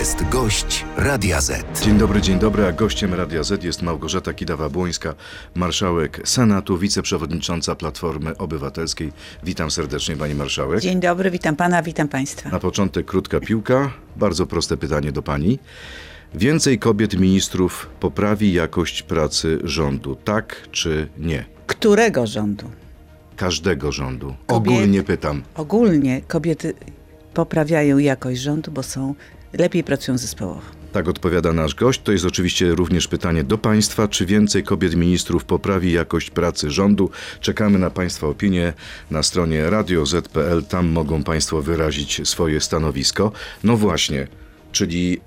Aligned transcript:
jest 0.00 0.28
gość 0.28 0.84
Radia 0.96 1.40
Z. 1.40 1.80
Dzień 1.84 1.98
dobry, 1.98 2.20
dzień 2.20 2.38
dobry, 2.38 2.66
a 2.66 2.72
gościem 2.72 3.14
Radia 3.14 3.42
Z 3.42 3.64
jest 3.64 3.82
Małgorzata 3.82 4.32
Kidawa-Błońska, 4.32 5.14
marszałek 5.54 6.20
Senatu, 6.24 6.78
wiceprzewodnicząca 6.78 7.74
Platformy 7.74 8.36
Obywatelskiej. 8.38 9.12
Witam 9.44 9.70
serdecznie 9.70 10.16
pani 10.16 10.34
marszałek. 10.34 10.80
Dzień 10.80 11.00
dobry, 11.00 11.30
witam 11.30 11.56
pana, 11.56 11.82
witam 11.82 12.08
państwa. 12.08 12.50
Na 12.50 12.58
początek 12.58 13.06
krótka 13.06 13.40
piłka, 13.40 13.92
bardzo 14.16 14.46
proste 14.46 14.76
pytanie 14.76 15.12
do 15.12 15.22
pani. 15.22 15.58
Więcej 16.34 16.78
kobiet 16.78 17.18
ministrów 17.18 17.88
poprawi 18.00 18.52
jakość 18.52 19.02
pracy 19.02 19.58
rządu, 19.64 20.16
tak 20.24 20.68
czy 20.70 21.08
nie? 21.18 21.44
Którego 21.66 22.26
rządu? 22.26 22.70
Każdego 23.36 23.92
rządu. 23.92 24.34
Kobiet- 24.46 24.56
Ogólnie 24.56 25.02
pytam. 25.02 25.42
Ogólnie 25.54 26.20
kobiety 26.28 26.74
poprawiają 27.34 27.98
jakość 27.98 28.40
rządu, 28.40 28.70
bo 28.72 28.82
są 28.82 29.14
lepiej 29.52 29.84
pracują 29.84 30.18
zespołowo. 30.18 30.60
Tak 30.92 31.08
odpowiada 31.08 31.52
nasz 31.52 31.74
gość. 31.74 32.00
To 32.02 32.12
jest 32.12 32.24
oczywiście 32.24 32.74
również 32.74 33.08
pytanie 33.08 33.44
do 33.44 33.58
Państwa. 33.58 34.08
Czy 34.08 34.26
więcej 34.26 34.62
kobiet 34.62 34.94
ministrów 34.94 35.44
poprawi 35.44 35.92
jakość 35.92 36.30
pracy 36.30 36.70
rządu? 36.70 37.10
Czekamy 37.40 37.78
na 37.78 37.90
Państwa 37.90 38.26
opinie 38.26 38.72
na 39.10 39.22
stronie 39.22 39.70
radio.z.pl. 39.70 40.64
Tam 40.64 40.88
mogą 40.88 41.22
Państwo 41.22 41.62
wyrazić 41.62 42.28
swoje 42.28 42.60
stanowisko. 42.60 43.32
No 43.64 43.76
właśnie, 43.76 44.26
czyli 44.72 45.20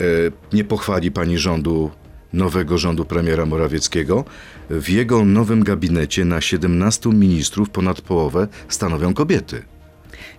e, 0.52 0.56
nie 0.56 0.64
pochwali 0.64 1.12
Pani 1.12 1.38
rządu 1.38 1.92
nowego 2.34 2.78
rządu 2.78 3.06
premiera 3.06 3.46
Morawieckiego. 3.46 4.26
W 4.70 4.90
jego 4.90 5.26
nowym 5.26 5.64
gabinecie 5.64 6.26
na 6.26 6.42
17 6.42 7.10
ministrów 7.10 7.70
ponad 7.70 8.02
połowę 8.02 8.48
stanowią 8.70 9.14
kobiety. 9.14 9.64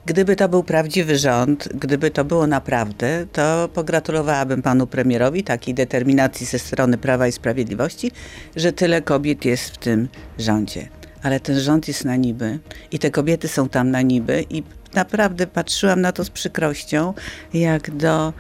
Gdyby 0.07 0.37
to 0.37 0.49
był 0.49 0.63
prawdziwy 0.63 1.19
rząd, 1.19 1.69
gdyby 1.75 2.11
to 2.11 2.25
było 2.25 2.47
naprawdę, 2.47 3.27
to 3.33 3.69
pogratulowałabym 3.75 4.63
panu 4.63 4.87
premierowi 4.87 5.45
takiej 5.45 5.75
determinacji 5.75 6.47
ze 6.47 6.59
strony 6.59 6.99
Prawa 6.99 7.27
i 7.27 7.33
Sprawiedliwości, 7.33 8.11
że 8.57 8.73
tyle 8.73 9.03
kobiet 9.03 9.45
jest 9.45 9.71
w 9.71 9.79
tym 9.79 10.09
rządzie. 10.39 10.89
Ale 11.23 11.41
ten 11.41 11.61
rząd 11.61 11.89
jest 11.89 12.05
na 12.05 12.17
niby 12.17 12.59
i 12.93 12.99
te 12.99 13.11
kobiety 13.11 13.49
są 13.49 13.69
tam 13.69 13.91
na 13.91 14.03
niby 14.03 14.45
i 14.51 14.63
naprawdę 14.95 15.47
patrzyłam 15.47 16.01
na 16.01 16.13
to 16.13 16.25
z 16.25 16.31
przykrością, 16.31 17.15
jak 17.55 17.91
do 17.91 18.33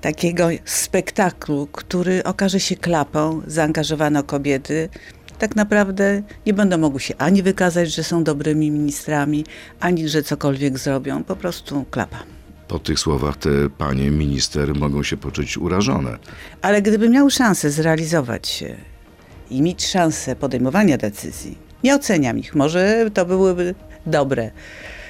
takiego 0.00 0.48
spektaklu, 0.64 1.68
który 1.72 2.24
okaże 2.24 2.60
się 2.60 2.76
klapą, 2.76 3.42
zaangażowano 3.46 4.22
kobiety. 4.22 4.88
Tak 5.38 5.56
naprawdę 5.56 6.22
nie 6.46 6.54
będą 6.54 6.78
mogły 6.78 7.00
się 7.00 7.16
ani 7.16 7.42
wykazać, 7.42 7.94
że 7.94 8.04
są 8.04 8.24
dobrymi 8.24 8.70
ministrami, 8.70 9.44
ani 9.80 10.08
że 10.08 10.22
cokolwiek 10.22 10.78
zrobią. 10.78 11.24
Po 11.24 11.36
prostu 11.36 11.84
klapa. 11.90 12.18
Po 12.68 12.78
tych 12.78 12.98
słowach 12.98 13.36
te 13.36 13.50
panie 13.78 14.10
minister 14.10 14.74
mogą 14.74 15.02
się 15.02 15.16
poczuć 15.16 15.58
urażone. 15.58 16.18
Ale 16.62 16.82
gdyby 16.82 17.08
miał 17.08 17.30
szansę 17.30 17.70
zrealizować 17.70 18.48
się 18.48 18.76
i 19.50 19.62
mieć 19.62 19.86
szansę 19.86 20.36
podejmowania 20.36 20.98
decyzji, 20.98 21.58
nie 21.84 21.94
oceniam 21.94 22.38
ich, 22.38 22.54
może 22.54 23.10
to 23.14 23.26
byłyby 23.26 23.74
dobre, 24.06 24.50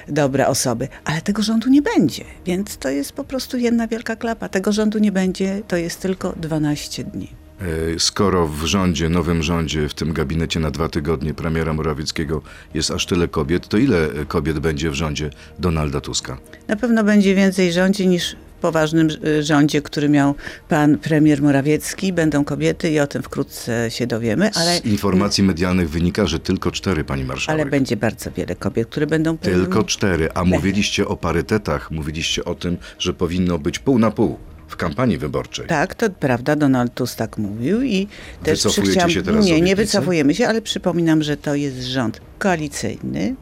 dobre 0.07 0.47
osoby, 0.47 0.87
ale 1.05 1.21
tego 1.21 1.43
rządu 1.43 1.69
nie 1.69 1.81
będzie, 1.81 2.23
więc 2.45 2.77
to 2.77 2.89
jest 2.89 3.11
po 3.11 3.23
prostu 3.23 3.57
jedna 3.57 3.87
wielka 3.87 4.15
klapa. 4.15 4.49
Tego 4.49 4.71
rządu 4.71 4.99
nie 4.99 5.11
będzie, 5.11 5.61
to 5.67 5.77
jest 5.77 6.01
tylko 6.01 6.33
12 6.37 7.03
dni. 7.03 7.48
E, 7.61 7.99
Skoro 7.99 8.47
w 8.47 8.65
rządzie, 8.65 9.09
nowym 9.09 9.43
rządzie, 9.43 9.89
w 9.89 9.93
tym 9.93 10.13
gabinecie 10.13 10.59
na 10.59 10.71
dwa 10.71 10.89
tygodnie 10.89 11.33
premiera 11.33 11.73
Morawieckiego 11.73 12.41
jest 12.73 12.91
aż 12.91 13.05
tyle 13.05 13.27
kobiet, 13.27 13.67
to 13.67 13.77
ile 13.77 14.05
e, 14.11 14.25
kobiet 14.25 14.59
będzie 14.59 14.89
w 14.91 14.93
rządzie 14.93 15.29
Donalda 15.59 16.01
Tuska? 16.01 16.37
Na 16.67 16.75
pewno 16.75 17.03
będzie 17.03 17.35
więcej 17.35 17.73
rządzi 17.73 18.07
niż 18.07 18.35
w 18.57 18.61
poważnym 18.61 19.07
y, 19.25 19.43
rządzie, 19.43 19.81
który 19.81 20.09
miał 20.09 20.35
pan 20.69 20.97
premier 20.97 21.41
Morawiecki. 21.41 22.13
Będą 22.13 22.43
kobiety 22.45 22.89
i 22.91 22.99
o 22.99 23.07
tym 23.07 23.23
wkrótce 23.23 23.91
się 23.91 24.07
dowiemy, 24.07 24.51
ale, 24.55 24.77
Z 24.77 24.85
informacji 24.85 25.43
medialnych 25.43 25.89
wynika, 25.89 26.25
że 26.25 26.39
tylko 26.39 26.71
cztery, 26.71 27.03
pani 27.03 27.23
marszałek. 27.23 27.61
ale 27.61 27.69
będzie 27.69 27.97
bardzo 27.97 28.31
wiele 28.31 28.55
kobiet, 28.55 28.87
które 28.89 29.07
będą 29.07 29.37
Tylko 29.37 29.83
cztery. 29.83 30.29
A 30.33 30.43
mówiliście 30.45 31.07
o 31.07 31.17
parytetach, 31.17 31.91
mówiliście 31.91 32.45
o 32.45 32.55
tym, 32.55 32.77
że 32.99 33.13
powinno 33.13 33.59
być 33.59 33.79
pół 33.79 33.99
na 33.99 34.11
pół 34.11 34.37
w 34.69 34.75
kampanii 34.75 35.17
wyborczej. 35.17 35.67
Tak, 35.67 35.95
to 35.95 36.09
prawda, 36.09 36.55
Donald 36.55 36.93
Tusk 36.93 37.17
tak 37.17 37.37
mówił 37.37 37.81
i 37.81 38.07
też 38.43 38.63
Wycofujecie 38.63 39.09
się 39.09 39.23
teraz 39.23 39.45
Nie, 39.45 39.61
nie 39.61 39.75
wycofujemy 39.75 40.35
się, 40.35 40.47
ale 40.47 40.61
przypominam, 40.61 41.23
że 41.23 41.37
to 41.37 41.55
jest 41.55 41.77
rząd 41.83 42.21
koalicyjny 42.39 43.35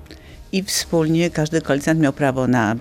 i 0.52 0.64
wspólnie 0.64 1.30
każdy 1.30 1.62
koalicjant 1.62 2.00
miał 2.00 2.14
prawo 2.14 2.48
na 2.48 2.76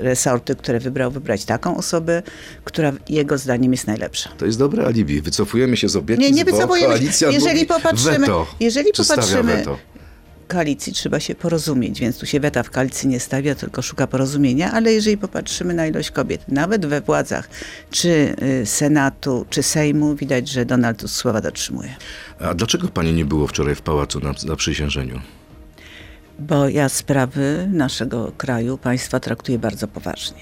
resorty, 0.00 0.54
które 0.56 0.80
wybrał, 0.80 1.10
wybrać 1.10 1.44
taką 1.44 1.76
osobę, 1.76 2.22
która 2.64 2.92
jego 3.08 3.38
zdaniem 3.38 3.72
jest 3.72 3.86
najlepsza. 3.86 4.30
To 4.38 4.46
jest 4.46 4.58
dobre 4.58 4.86
alibi. 4.86 5.20
Wycofujemy 5.22 5.76
się 5.76 5.88
z 5.88 5.96
obietnic, 5.96 6.28
Nie, 6.28 6.34
nie 6.34 6.44
bo 6.44 6.50
wycofujemy 6.52 6.92
się. 6.94 6.98
koalicja 6.98 7.30
Jeżeli 7.30 7.66
popatrzymy- 7.66 8.18
weto, 8.20 8.46
jeżeli 8.60 8.92
popatrzymy- 8.92 9.42
weto. 9.56 9.78
Koalicji 10.48 10.92
trzeba 10.92 11.20
się 11.20 11.34
porozumieć, 11.34 12.00
więc 12.00 12.18
tu 12.18 12.26
się 12.26 12.40
weta 12.40 12.62
w 12.62 12.70
koalicji 12.70 13.08
nie 13.08 13.20
stawia, 13.20 13.54
tylko 13.54 13.82
szuka 13.82 14.06
porozumienia, 14.06 14.72
ale 14.72 14.92
jeżeli 14.92 15.18
popatrzymy 15.18 15.74
na 15.74 15.86
ilość 15.86 16.10
kobiet, 16.10 16.44
nawet 16.48 16.86
we 16.86 17.00
władzach, 17.00 17.48
czy 17.90 18.36
y, 18.62 18.66
Senatu, 18.66 19.46
czy 19.50 19.62
Sejmu, 19.62 20.14
widać, 20.14 20.48
że 20.48 20.64
Donald 20.64 21.10
słowa 21.10 21.40
dotrzymuje. 21.40 21.96
A 22.40 22.54
dlaczego 22.54 22.88
pani 22.88 23.12
nie 23.12 23.24
było 23.24 23.46
wczoraj 23.46 23.74
w 23.74 23.82
pałacu 23.82 24.20
na, 24.20 24.34
na 24.46 24.56
przysiężeniu? 24.56 25.20
Bo 26.38 26.68
ja 26.68 26.88
sprawy 26.88 27.68
naszego 27.72 28.32
kraju, 28.36 28.78
państwa 28.78 29.20
traktuję 29.20 29.58
bardzo 29.58 29.88
poważnie. 29.88 30.40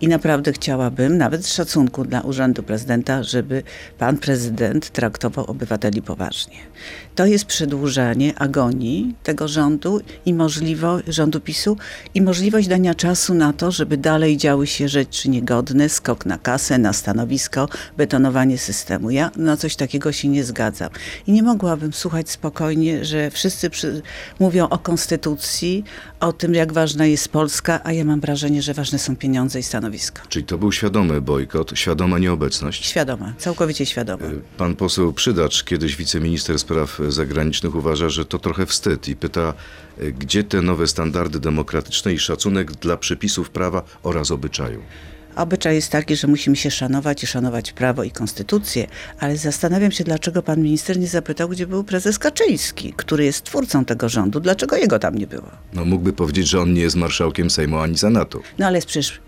I 0.00 0.08
naprawdę 0.08 0.52
chciałabym, 0.52 1.18
nawet 1.18 1.46
z 1.46 1.52
szacunku 1.52 2.04
dla 2.04 2.20
Urzędu 2.20 2.62
Prezydenta, 2.62 3.22
żeby 3.22 3.62
pan 3.98 4.18
prezydent 4.18 4.90
traktował 4.90 5.44
obywateli 5.44 6.02
poważnie. 6.02 6.56
To 7.14 7.26
jest 7.26 7.44
przedłużanie 7.44 8.38
agonii 8.38 9.14
tego 9.22 9.48
rządu 9.48 10.00
i 10.26 10.34
możliwość, 10.34 11.06
rządu 11.08 11.40
PiSu 11.40 11.76
i 12.14 12.22
możliwość 12.22 12.68
dania 12.68 12.94
czasu 12.94 13.34
na 13.34 13.52
to, 13.52 13.70
żeby 13.70 13.96
dalej 13.96 14.36
działy 14.36 14.66
się 14.66 14.88
rzeczy 14.88 15.28
niegodne, 15.28 15.88
skok 15.88 16.26
na 16.26 16.38
kasę, 16.38 16.78
na 16.78 16.92
stanowisko, 16.92 17.68
betonowanie 17.96 18.58
systemu. 18.58 19.10
Ja 19.10 19.30
na 19.36 19.56
coś 19.56 19.76
takiego 19.76 20.12
się 20.12 20.28
nie 20.28 20.44
zgadzam. 20.44 20.90
I 21.26 21.32
nie 21.32 21.42
mogłabym 21.42 21.92
słuchać 21.92 22.30
spokojnie, 22.30 23.04
że 23.04 23.30
wszyscy 23.30 23.70
przy, 23.70 24.02
mówią 24.40 24.68
o 24.68 24.78
konstytucji, 24.78 25.31
o 26.20 26.32
tym, 26.32 26.54
jak 26.54 26.72
ważna 26.72 27.06
jest 27.06 27.28
Polska, 27.28 27.80
a 27.84 27.92
ja 27.92 28.04
mam 28.04 28.20
wrażenie, 28.20 28.62
że 28.62 28.74
ważne 28.74 28.98
są 28.98 29.16
pieniądze 29.16 29.60
i 29.60 29.62
stanowiska. 29.62 30.22
Czyli 30.28 30.44
to 30.44 30.58
był 30.58 30.72
świadomy 30.72 31.20
bojkot, 31.20 31.72
świadoma 31.74 32.18
nieobecność? 32.18 32.86
Świadoma, 32.86 33.32
całkowicie 33.38 33.86
świadoma. 33.86 34.24
Pan 34.56 34.76
poseł 34.76 35.12
Przydacz, 35.12 35.64
kiedyś 35.64 35.96
wiceminister 35.96 36.58
spraw 36.58 37.00
zagranicznych, 37.08 37.74
uważa, 37.74 38.08
że 38.08 38.24
to 38.24 38.38
trochę 38.38 38.66
wstyd 38.66 39.08
i 39.08 39.16
pyta, 39.16 39.54
y, 40.00 40.12
gdzie 40.12 40.44
te 40.44 40.62
nowe 40.62 40.86
standardy 40.86 41.40
demokratyczne 41.40 42.12
i 42.12 42.18
szacunek 42.18 42.72
dla 42.72 42.96
przepisów 42.96 43.50
prawa 43.50 43.82
oraz 44.02 44.30
obyczaju. 44.30 44.82
Obyczaj 45.36 45.74
jest 45.74 45.90
taki, 45.92 46.16
że 46.16 46.28
musimy 46.28 46.56
się 46.56 46.70
szanować 46.70 47.24
i 47.24 47.26
szanować 47.26 47.72
prawo 47.72 48.04
i 48.04 48.10
konstytucję, 48.10 48.86
ale 49.18 49.36
zastanawiam 49.36 49.90
się, 49.90 50.04
dlaczego 50.04 50.42
pan 50.42 50.62
minister 50.62 50.98
nie 50.98 51.06
zapytał, 51.06 51.48
gdzie 51.48 51.66
był 51.66 51.84
prezes 51.84 52.18
Kaczyński, 52.18 52.92
który 52.96 53.24
jest 53.24 53.44
twórcą 53.44 53.84
tego 53.84 54.08
rządu. 54.08 54.40
Dlaczego 54.40 54.76
jego 54.76 54.98
tam 54.98 55.14
nie 55.14 55.26
było? 55.26 55.50
No 55.72 55.84
mógłby 55.84 56.12
powiedzieć, 56.12 56.48
że 56.48 56.60
on 56.60 56.72
nie 56.72 56.80
jest 56.80 56.96
marszałkiem 56.96 57.50
Sejmu 57.50 57.78
ani 57.78 57.98
Senatu. 57.98 58.42
No 58.58 58.66
ale 58.66 58.80
przecież 58.80 59.20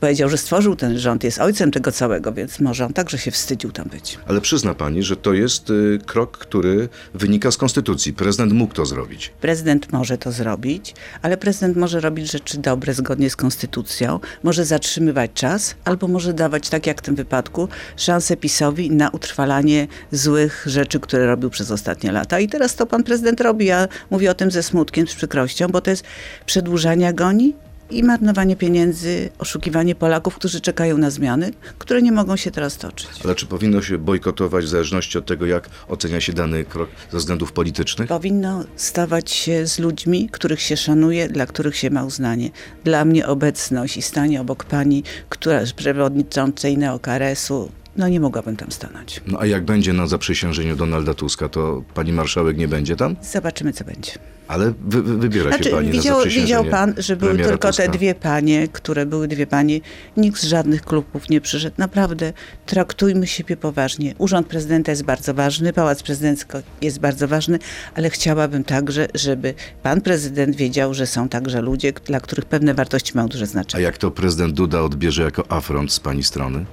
powiedział, 0.00 0.28
że 0.30 0.38
stworzył 0.38 0.76
ten 0.76 0.98
rząd, 0.98 1.24
jest 1.24 1.38
ojcem 1.38 1.70
tego 1.70 1.92
całego, 1.92 2.32
więc 2.32 2.60
może 2.60 2.86
on 2.86 2.92
także 2.92 3.18
się 3.18 3.30
wstydził 3.30 3.72
tam 3.72 3.88
być. 3.88 4.18
Ale 4.26 4.40
przyzna 4.40 4.74
pani, 4.74 5.02
że 5.02 5.16
to 5.16 5.32
jest 5.32 5.70
y, 5.70 5.98
krok, 6.06 6.38
który 6.38 6.88
wynika 7.14 7.50
z 7.50 7.56
konstytucji. 7.56 8.12
Prezydent 8.12 8.52
mógł 8.52 8.74
to 8.74 8.86
zrobić. 8.86 9.32
Prezydent 9.40 9.92
może 9.92 10.18
to 10.18 10.32
zrobić, 10.32 10.94
ale 11.22 11.36
prezydent 11.36 11.76
może 11.76 12.00
robić 12.00 12.32
rzeczy 12.32 12.58
dobre 12.58 12.94
zgodnie 12.94 13.30
z 13.30 13.36
konstytucją, 13.36 14.20
może 14.42 14.64
zatrzymywać 14.64 15.30
czas, 15.34 15.74
albo 15.84 16.08
może 16.08 16.34
dawać, 16.34 16.68
tak 16.68 16.86
jak 16.86 16.98
w 16.98 17.04
tym 17.04 17.14
wypadku, 17.14 17.68
szansę 17.96 18.36
PiSowi 18.36 18.90
na 18.90 19.10
utrwalanie 19.10 19.86
złych 20.12 20.64
rzeczy, 20.66 21.00
które 21.00 21.26
robił 21.26 21.50
przez 21.50 21.70
ostatnie 21.70 22.12
lata. 22.12 22.40
I 22.40 22.48
teraz 22.48 22.74
to 22.74 22.86
pan 22.86 23.02
prezydent 23.02 23.40
robi. 23.40 23.66
Ja 23.66 23.88
mówię 24.10 24.30
o 24.30 24.34
tym 24.34 24.50
ze 24.50 24.62
smutkiem, 24.62 25.06
z 25.06 25.14
przykrością, 25.14 25.68
bo 25.68 25.80
to 25.80 25.90
jest 25.90 26.04
przedłużanie 26.46 27.08
agonii 27.08 27.64
i 27.90 28.02
marnowanie 28.02 28.56
pieniędzy, 28.56 29.30
oszukiwanie 29.38 29.94
Polaków, 29.94 30.34
którzy 30.34 30.60
czekają 30.60 30.98
na 30.98 31.10
zmiany, 31.10 31.50
które 31.78 32.02
nie 32.02 32.12
mogą 32.12 32.36
się 32.36 32.50
teraz 32.50 32.76
toczyć. 32.76 33.08
Ale 33.24 33.34
czy 33.34 33.46
powinno 33.46 33.82
się 33.82 33.98
bojkotować 33.98 34.64
w 34.64 34.68
zależności 34.68 35.18
od 35.18 35.26
tego, 35.26 35.46
jak 35.46 35.68
ocenia 35.88 36.20
się 36.20 36.32
dany 36.32 36.64
krok 36.64 36.90
ze 37.12 37.18
względów 37.18 37.52
politycznych? 37.52 38.08
Powinno 38.08 38.64
stawać 38.76 39.30
się 39.30 39.66
z 39.66 39.78
ludźmi, 39.78 40.28
których 40.32 40.60
się 40.60 40.76
szanuje, 40.76 41.28
dla 41.28 41.46
których 41.46 41.76
się 41.76 41.90
ma 41.90 42.04
uznanie. 42.04 42.50
Dla 42.84 43.04
mnie 43.04 43.26
obecność 43.26 43.96
i 43.96 44.02
stanie 44.02 44.40
obok 44.40 44.64
pani, 44.64 45.02
która 45.28 45.60
jest 45.60 45.72
przewodniczącej 45.72 46.78
Neokresu, 46.78 47.70
no 47.96 48.08
nie 48.08 48.20
mogłabym 48.20 48.56
tam 48.56 48.70
stanąć. 48.72 49.20
No 49.26 49.38
a 49.40 49.46
jak 49.46 49.64
będzie 49.64 49.92
na 49.92 50.06
zaprzysiężeniu 50.06 50.76
Donalda 50.76 51.14
Tuska, 51.14 51.48
to 51.48 51.82
pani 51.94 52.12
marszałek 52.12 52.56
nie 52.56 52.68
będzie 52.68 52.96
tam? 52.96 53.16
Zobaczymy, 53.22 53.72
co 53.72 53.84
będzie. 53.84 54.12
Ale 54.48 54.72
wy, 54.86 55.02
wy, 55.02 55.16
wybiera 55.18 55.50
się 55.50 55.56
Znaczy, 55.56 55.70
pani 55.70 55.90
widział, 55.90 56.12
na 56.12 56.18
zaprzysiężenie 56.18 56.46
widział 56.46 56.64
pan, 56.64 56.94
że 56.98 57.16
były 57.16 57.36
tylko 57.38 57.72
te 57.72 57.76
Tuska? 57.82 57.92
dwie 57.92 58.14
panie, 58.14 58.68
które 58.68 59.06
były 59.06 59.28
dwie 59.28 59.46
panie. 59.46 59.80
Nikt 60.16 60.40
z 60.40 60.44
żadnych 60.44 60.82
klubów 60.82 61.30
nie 61.30 61.40
przyszedł. 61.40 61.74
Naprawdę 61.78 62.32
traktujmy 62.66 63.26
siebie 63.26 63.56
poważnie. 63.56 64.14
Urząd 64.18 64.46
prezydenta 64.46 64.92
jest 64.92 65.02
bardzo 65.02 65.34
ważny, 65.34 65.72
pałac 65.72 66.02
prezydencki 66.02 66.56
jest 66.82 67.00
bardzo 67.00 67.28
ważny, 67.28 67.58
ale 67.94 68.10
chciałabym 68.10 68.64
także, 68.64 69.08
żeby 69.14 69.54
pan 69.82 70.00
prezydent 70.00 70.56
wiedział, 70.56 70.94
że 70.94 71.06
są 71.06 71.28
także 71.28 71.60
ludzie, 71.60 71.92
dla 71.92 72.20
których 72.20 72.44
pewne 72.44 72.74
wartości 72.74 73.12
mają 73.14 73.28
duże 73.28 73.44
A 73.44 73.46
znaczenie. 73.46 73.84
jak 73.84 73.98
to 73.98 74.10
prezydent 74.10 74.54
Duda 74.54 74.80
odbierze 74.82 75.22
jako 75.22 75.50
afront 75.52 75.92
z 75.92 76.00
pani 76.00 76.22
strony? 76.22 76.64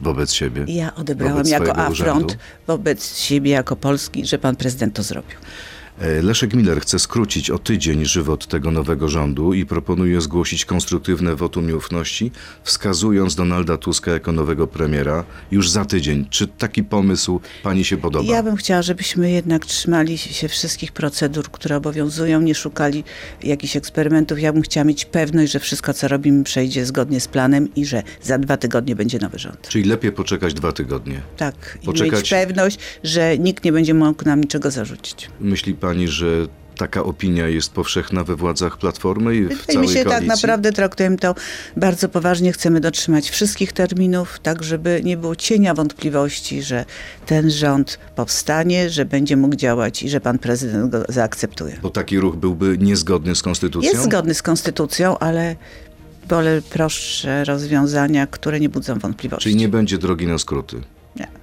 Wobec 0.00 0.32
siebie? 0.32 0.64
Ja 0.68 0.94
odebrałam 0.94 1.36
Wobec 1.36 1.50
jako 1.50 1.76
afront 1.76 1.90
urzędu? 1.92 2.34
wobec 2.66 3.18
siebie, 3.18 3.50
jako 3.50 3.76
Polski, 3.76 4.26
że 4.26 4.38
pan 4.38 4.56
prezydent 4.56 4.94
to 4.94 5.02
zrobił. 5.02 5.38
E, 6.00 6.22
Leszek 6.22 6.54
Miller 6.54 6.80
chce 6.80 6.98
skrócić 6.98 7.50
o 7.50 7.58
tydzień 7.58 8.04
żywot 8.04 8.46
tego 8.46 8.70
nowego 8.70 9.08
rządu 9.08 9.54
i 9.54 9.66
proponuje 9.66 10.20
zgłosić 10.20 10.64
konstruktywne 10.64 11.36
wotum 11.36 11.66
nieufności, 11.66 12.30
wskazując 12.62 13.34
Donalda 13.34 13.76
Tuska 13.76 14.10
jako 14.10 14.32
nowego 14.32 14.66
premiera 14.66 15.24
już 15.50 15.70
za 15.70 15.84
tydzień. 15.84 16.26
Czy 16.30 16.46
taki 16.46 16.84
pomysł 16.84 17.40
pani 17.62 17.84
się 17.84 17.96
podoba? 17.96 18.32
Ja 18.32 18.42
bym 18.42 18.56
chciała, 18.56 18.82
żebyśmy 18.82 19.30
jednak 19.30 19.66
trzymali 19.66 20.18
się 20.18 20.48
wszystkich 20.48 20.92
procedur, 20.92 21.50
które 21.50 21.76
obowiązują, 21.76 22.40
nie 22.40 22.54
szukali 22.54 23.04
jakichś 23.42 23.76
eksperymentów. 23.76 24.40
Ja 24.40 24.52
bym 24.52 24.62
chciała 24.62 24.84
mieć 24.84 25.04
pewność, 25.04 25.52
że 25.52 25.60
wszystko, 25.60 25.94
co 25.94 26.08
robimy, 26.08 26.44
przejdzie 26.44 26.86
zgodnie 26.86 27.20
z 27.20 27.28
planem 27.28 27.74
i 27.74 27.86
że 27.86 28.02
za 28.22 28.38
dwa 28.38 28.56
tygodnie 28.56 28.96
będzie 28.96 29.18
nowy 29.18 29.38
rząd. 29.38 29.68
Czyli 29.68 29.84
lepiej 29.84 30.12
poczekać 30.12 30.54
dwa 30.54 30.72
tygodnie. 30.72 31.20
Tak, 31.36 31.78
i 31.82 31.86
Poczekać- 31.86 32.20
mieć 32.20 32.30
pewność, 32.30 32.78
że 33.04 33.38
nikt 33.38 33.64
nie 33.64 33.72
będzie 33.72 33.94
mógł 33.94 34.24
nam 34.24 34.40
niczego 34.40 34.70
zarzucić. 34.70 35.28
Myśli 35.40 35.74
pani, 35.74 35.89
że 36.04 36.26
taka 36.76 37.04
opinia 37.04 37.48
jest 37.48 37.72
powszechna 37.72 38.24
we 38.24 38.36
władzach 38.36 38.78
Platformy 38.78 39.36
i 39.36 39.44
w 39.44 39.48
Wydaje 39.48 39.66
całej 39.66 39.88
mi 39.88 39.94
się, 39.94 40.04
tak 40.04 40.24
naprawdę 40.26 40.72
traktujemy 40.72 41.18
to 41.18 41.34
bardzo 41.76 42.08
poważnie. 42.08 42.52
Chcemy 42.52 42.80
dotrzymać 42.80 43.30
wszystkich 43.30 43.72
terminów, 43.72 44.38
tak 44.42 44.62
żeby 44.62 45.00
nie 45.04 45.16
było 45.16 45.36
cienia 45.36 45.74
wątpliwości, 45.74 46.62
że 46.62 46.84
ten 47.26 47.50
rząd 47.50 47.98
powstanie, 48.16 48.90
że 48.90 49.04
będzie 49.04 49.36
mógł 49.36 49.56
działać 49.56 50.02
i 50.02 50.08
że 50.08 50.20
pan 50.20 50.38
prezydent 50.38 50.92
go 50.92 51.04
zaakceptuje. 51.08 51.78
Bo 51.82 51.90
taki 51.90 52.20
ruch 52.20 52.36
byłby 52.36 52.78
niezgodny 52.78 53.34
z 53.34 53.42
konstytucją? 53.42 53.90
Jest 53.90 54.04
zgodny 54.04 54.34
z 54.34 54.42
konstytucją, 54.42 55.18
ale 55.18 55.56
wolę 56.28 56.62
prostsze 56.70 57.44
rozwiązania, 57.44 58.26
które 58.26 58.60
nie 58.60 58.68
budzą 58.68 58.98
wątpliwości. 58.98 59.42
Czyli 59.42 59.56
nie 59.56 59.68
będzie 59.68 59.98
drogi 59.98 60.26
na 60.26 60.38
skróty. 60.38 60.80
Nie. 61.16 61.39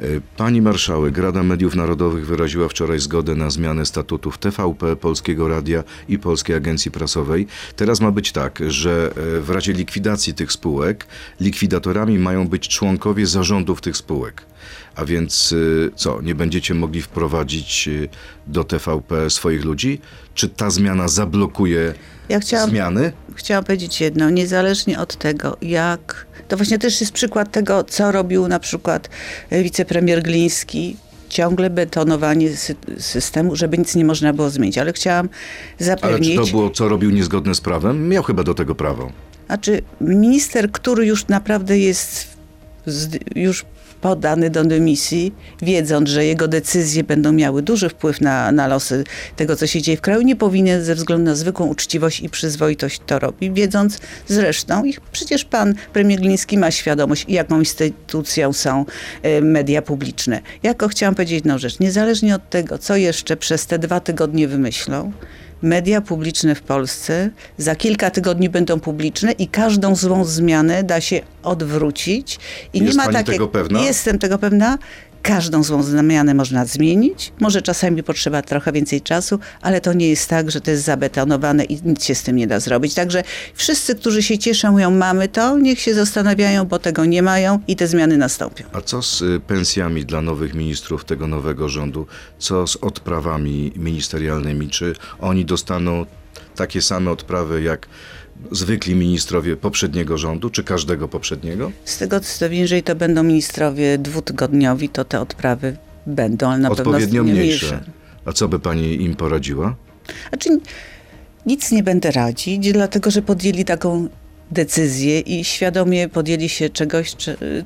E, 0.00 0.20
Pani 0.36 0.62
marszałek, 0.62 1.18
Rada 1.18 1.42
Mediów 1.42 1.74
Narodowych 1.74 2.26
wyraziła 2.26 2.68
wczoraj 2.68 3.00
zgodę 3.00 3.34
na 3.34 3.50
zmianę 3.50 3.86
statutów 3.86 4.38
TVP, 4.38 4.96
Polskiego 4.96 5.48
Radia 5.48 5.84
i 6.08 6.18
Polskiej 6.18 6.56
Agencji 6.56 6.90
Prasowej. 6.90 7.46
Teraz 7.76 8.00
ma 8.00 8.10
być 8.10 8.32
tak, 8.32 8.60
że 8.66 9.12
e, 9.36 9.40
w 9.40 9.50
razie 9.50 9.72
likwidacji 9.72 10.34
tych 10.34 10.52
spółek 10.52 11.06
likwidatorami 11.40 12.18
mają 12.18 12.48
być 12.48 12.68
członkowie 12.68 13.26
zarządów 13.26 13.80
tych 13.80 13.96
spółek. 13.96 14.49
A 14.96 15.04
więc 15.04 15.54
e, 15.86 15.90
co, 15.96 16.20
nie 16.22 16.34
będziecie 16.34 16.74
mogli 16.74 17.02
wprowadzić 17.02 17.88
e, 17.88 18.08
do 18.46 18.64
TVP 18.64 19.30
swoich 19.30 19.64
ludzi? 19.64 20.00
Czy 20.34 20.48
ta 20.48 20.70
zmiana 20.70 21.08
zablokuje 21.08 21.94
Ja 22.28 22.40
chciałam, 22.40 22.70
zmiany? 22.70 23.12
chciałam 23.34 23.64
powiedzieć 23.64 24.00
jedno, 24.00 24.30
niezależnie 24.30 24.98
od 25.00 25.16
tego, 25.16 25.56
jak. 25.62 26.26
To 26.48 26.56
właśnie 26.56 26.78
też 26.78 27.00
jest 27.00 27.12
przykład 27.12 27.50
tego, 27.52 27.84
co 27.84 28.12
robił 28.12 28.48
na 28.48 28.58
przykład 28.60 29.10
e, 29.50 29.62
wicepremier 29.62 30.22
Gliński. 30.22 30.96
Ciągle 31.28 31.70
betonowanie 31.70 32.48
sy- 32.50 32.74
systemu, 32.98 33.56
żeby 33.56 33.78
nic 33.78 33.94
nie 33.94 34.04
można 34.04 34.32
było 34.32 34.50
zmienić. 34.50 34.78
Ale 34.78 34.92
chciałam 34.92 35.28
Ale 35.28 35.78
czy 35.78 35.84
zapewnić. 35.84 36.36
to 36.36 36.46
było, 36.46 36.70
co 36.70 36.88
robił 36.88 37.10
niezgodne 37.10 37.54
z 37.54 37.60
prawem? 37.60 38.08
Miał 38.08 38.22
chyba 38.22 38.42
do 38.44 38.54
tego 38.54 38.74
prawo. 38.74 39.12
Znaczy, 39.46 39.82
minister, 40.00 40.72
który 40.72 41.06
już 41.06 41.28
naprawdę 41.28 41.78
jest 41.78 42.28
już 43.34 43.64
podany 44.00 44.50
do 44.50 44.64
dymisji, 44.64 45.32
wiedząc, 45.62 46.08
że 46.08 46.24
jego 46.24 46.48
decyzje 46.48 47.04
będą 47.04 47.32
miały 47.32 47.62
duży 47.62 47.88
wpływ 47.88 48.20
na, 48.20 48.52
na 48.52 48.66
losy 48.66 49.04
tego, 49.36 49.56
co 49.56 49.66
się 49.66 49.82
dzieje 49.82 49.96
w 49.96 50.00
kraju, 50.00 50.22
nie 50.22 50.36
powinien 50.36 50.84
ze 50.84 50.94
względu 50.94 51.24
na 51.24 51.34
zwykłą 51.34 51.66
uczciwość 51.66 52.20
i 52.20 52.28
przyzwoitość 52.28 53.00
to 53.06 53.18
robić. 53.18 53.52
Wiedząc 53.54 53.98
zresztą, 54.28 54.84
i 54.84 54.94
przecież 55.12 55.44
pan 55.44 55.74
premier 55.92 56.20
Gliński 56.20 56.58
ma 56.58 56.70
świadomość, 56.70 57.24
jaką 57.28 57.58
instytucją 57.58 58.52
są 58.52 58.84
e, 59.22 59.40
media 59.40 59.82
publiczne. 59.82 60.40
Jako 60.62 60.88
chciałam 60.88 61.14
powiedzieć 61.14 61.34
jedną 61.34 61.58
rzecz. 61.58 61.80
Niezależnie 61.80 62.34
od 62.34 62.50
tego, 62.50 62.78
co 62.78 62.96
jeszcze 62.96 63.36
przez 63.36 63.66
te 63.66 63.78
dwa 63.78 64.00
tygodnie 64.00 64.48
wymyślą, 64.48 65.12
Media 65.62 66.00
publiczne 66.00 66.54
w 66.54 66.62
Polsce 66.62 67.30
za 67.58 67.76
kilka 67.76 68.10
tygodni 68.10 68.48
będą 68.48 68.80
publiczne 68.80 69.32
i 69.32 69.48
każdą 69.48 69.96
złą 69.96 70.24
zmianę 70.24 70.82
da 70.84 71.00
się 71.00 71.20
odwrócić. 71.42 72.38
I 72.72 72.78
Jest 72.78 72.90
nie 72.90 72.96
ma 73.06 73.12
takiej- 73.12 73.34
tego 73.34 73.48
pewna? 73.48 73.80
Jestem 73.82 74.18
tego 74.18 74.38
pewna. 74.38 74.78
Każdą 75.22 75.62
złą 75.62 75.82
zmianę 75.82 76.34
można 76.34 76.64
zmienić. 76.64 77.32
Może 77.40 77.62
czasami 77.62 78.02
potrzeba 78.02 78.42
trochę 78.42 78.72
więcej 78.72 79.00
czasu, 79.00 79.38
ale 79.60 79.80
to 79.80 79.92
nie 79.92 80.08
jest 80.08 80.28
tak, 80.28 80.50
że 80.50 80.60
to 80.60 80.70
jest 80.70 80.84
zabetonowane 80.84 81.64
i 81.64 81.80
nic 81.84 82.04
się 82.04 82.14
z 82.14 82.22
tym 82.22 82.36
nie 82.36 82.46
da 82.46 82.60
zrobić. 82.60 82.94
Także 82.94 83.22
wszyscy, 83.54 83.94
którzy 83.94 84.22
się 84.22 84.38
cieszą, 84.38 84.72
mówią, 84.72 84.90
mamy 84.90 85.28
to, 85.28 85.58
niech 85.58 85.80
się 85.80 85.94
zastanawiają, 85.94 86.64
bo 86.64 86.78
tego 86.78 87.04
nie 87.04 87.22
mają 87.22 87.60
i 87.68 87.76
te 87.76 87.86
zmiany 87.86 88.16
nastąpią. 88.16 88.64
A 88.72 88.80
co 88.80 89.02
z 89.02 89.22
y, 89.22 89.40
pensjami 89.46 90.04
dla 90.04 90.22
nowych 90.22 90.54
ministrów 90.54 91.04
tego 91.04 91.26
nowego 91.26 91.68
rządu? 91.68 92.06
Co 92.38 92.66
z 92.66 92.76
odprawami 92.76 93.72
ministerialnymi? 93.76 94.68
Czy 94.68 94.94
oni 95.20 95.44
dostaną 95.44 96.06
takie 96.56 96.82
same 96.82 97.10
odprawy 97.10 97.62
jak 97.62 97.86
zwykli 98.50 98.94
ministrowie 98.94 99.56
poprzedniego 99.56 100.18
rządu, 100.18 100.50
czy 100.50 100.64
każdego 100.64 101.08
poprzedniego? 101.08 101.72
Z 101.84 101.98
tego 101.98 102.20
co 102.20 102.50
wiem, 102.50 102.58
jeżeli 102.58 102.82
to 102.82 102.96
będą 102.96 103.22
ministrowie 103.22 103.98
dwutygodniowi, 103.98 104.88
to 104.88 105.04
te 105.04 105.20
odprawy 105.20 105.76
będą, 106.06 106.48
ale 106.48 106.58
na 106.58 106.70
Odpowiednio 106.70 107.22
pewno 107.22 107.32
mniejsze. 107.32 107.84
A 108.24 108.32
co 108.32 108.48
by 108.48 108.58
pani 108.58 109.02
im 109.02 109.16
poradziła? 109.16 109.76
Znaczy, 110.28 110.60
nic 111.46 111.72
nie 111.72 111.82
będę 111.82 112.10
radzić, 112.10 112.72
dlatego 112.72 113.10
że 113.10 113.22
podjęli 113.22 113.64
taką 113.64 114.08
decyzję 114.50 115.20
i 115.20 115.44
świadomie 115.44 116.08
podjęli 116.08 116.48
się 116.48 116.70
czegoś, 116.70 117.12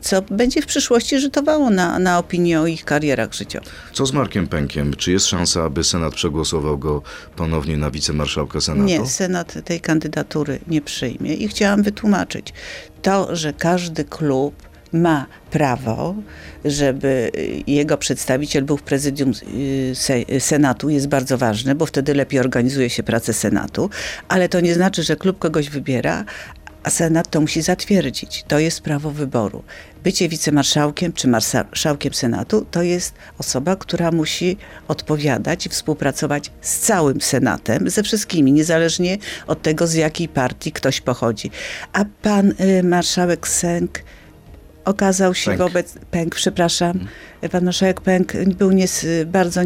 co 0.01 0.23
będzie 0.23 0.63
w 0.63 0.67
przyszłości 0.67 1.21
rzutowało 1.21 1.71
na, 1.71 1.99
na 1.99 2.19
opinię 2.19 2.61
o 2.61 2.67
ich 2.67 2.85
karierach 2.85 3.33
życiowych. 3.35 3.91
Co 3.93 4.07
z 4.07 4.13
Markiem 4.13 4.47
Pękiem? 4.47 4.95
Czy 4.97 5.13
jest 5.13 5.27
szansa, 5.27 5.63
aby 5.65 5.85
Senat 5.85 6.15
przegłosował 6.15 6.79
go 6.79 7.03
ponownie 7.37 7.77
na 7.77 7.91
wicemarszałka 7.91 8.61
Senatu? 8.61 8.85
Nie, 8.87 9.07
Senat 9.07 9.55
tej 9.65 9.81
kandydatury 9.81 10.59
nie 10.69 10.81
przyjmie 10.81 11.35
i 11.35 11.49
chciałam 11.49 11.83
wytłumaczyć 11.83 12.53
to, 13.03 13.37
że 13.37 13.53
każdy 13.53 14.05
klub 14.05 14.55
ma 14.93 15.27
prawo, 15.51 16.15
żeby 16.65 17.31
jego 17.67 17.99
przedstawiciel 17.99 18.65
był 18.65 18.77
w 18.77 18.83
prezydium 18.83 19.33
y, 19.55 19.93
se- 19.95 20.41
Senatu, 20.41 20.91
jest 20.91 21.09
bardzo 21.09 21.39
ważne, 21.39 21.75
bo 21.75 21.87
wtedy 21.87 22.15
lepiej 22.15 22.41
organizuje 22.41 22.91
się 22.91 23.03
pracę 23.03 23.33
Senatu, 23.33 23.91
ale 24.29 24.49
to 24.49 24.61
nie 24.61 24.75
znaczy, 24.75 25.03
że 25.03 25.17
klub 25.17 25.39
kogoś 25.39 25.71
wybiera, 25.71 26.25
a 26.85 26.91
Senat 26.91 27.31
to 27.31 27.41
musi 27.41 27.63
zatwierdzić. 27.63 28.45
To 28.49 28.59
jest 28.59 28.81
prawo 28.81 29.11
wyboru. 29.11 29.63
Bycie 30.05 30.29
wicemarszałkiem 30.29 31.13
czy 31.13 31.29
marszałkiem 31.29 32.15
Senatu 32.15 32.67
to 32.71 32.83
jest 32.83 33.15
osoba, 33.39 33.77
która 33.77 34.13
musi 34.13 34.57
odpowiadać 34.89 35.67
i 35.67 35.69
współpracować 35.69 36.51
z 36.61 36.79
całym 36.79 37.21
Senatem, 37.21 37.91
ze 37.91 38.03
wszystkimi, 38.03 38.53
niezależnie 38.53 39.19
od 39.47 39.63
tego, 39.63 39.87
z 39.87 39.95
jakiej 39.95 40.29
partii 40.29 40.73
ktoś 40.73 41.01
pochodzi. 41.01 41.51
A 41.93 42.05
pan 42.23 42.55
y, 42.61 42.83
marszałek 42.83 43.49
Sęk 43.49 44.03
okazał 44.85 45.35
się 45.35 45.51
Pęk. 45.51 45.59
wobec 45.59 45.95
Pęk, 46.11 46.35
przepraszam, 46.35 46.99
pan 47.51 47.65
marszałek 47.65 48.01
Pęk 48.01 48.33
był 48.47 48.73
nies, 48.73 49.07
bardzo 49.27 49.61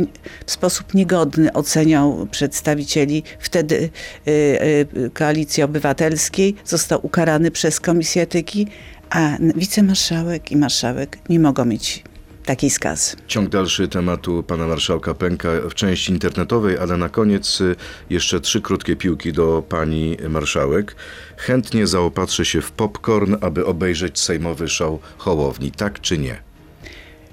w 0.46 0.50
sposób 0.50 0.94
niegodny 0.94 1.52
oceniał 1.52 2.26
przedstawicieli. 2.30 3.22
Wtedy 3.38 3.90
y, 4.28 4.30
y, 4.30 5.10
Koalicji 5.14 5.62
Obywatelskiej, 5.62 6.54
został 6.64 7.06
ukarany 7.06 7.50
przez 7.50 7.80
Komisję 7.80 8.22
Etyki, 8.22 8.66
a 9.10 9.36
wicemarszałek 9.40 10.52
i 10.52 10.56
marszałek 10.56 11.18
nie 11.28 11.40
mogą 11.40 11.64
mieć 11.64 12.04
takiej 12.48 12.70
skazy. 12.70 13.16
Ciąg 13.26 13.48
dalszy 13.48 13.88
tematu 13.88 14.42
pana 14.42 14.66
marszałka 14.66 15.14
Pęka 15.14 15.48
w 15.70 15.74
części 15.74 16.12
internetowej, 16.12 16.78
ale 16.78 16.96
na 16.96 17.08
koniec 17.08 17.60
y, 17.60 17.76
jeszcze 18.10 18.40
trzy 18.40 18.60
krótkie 18.60 18.96
piłki 18.96 19.32
do 19.32 19.62
pani 19.68 20.16
marszałek. 20.28 20.96
Chętnie 21.36 21.86
zaopatrzę 21.86 22.44
się 22.44 22.60
w 22.60 22.70
popcorn, 22.70 23.36
aby 23.40 23.66
obejrzeć 23.66 24.18
sejmowy 24.18 24.68
show 24.68 25.00
Hołowni. 25.18 25.70
Tak 25.70 26.00
czy 26.00 26.18
nie? 26.18 26.36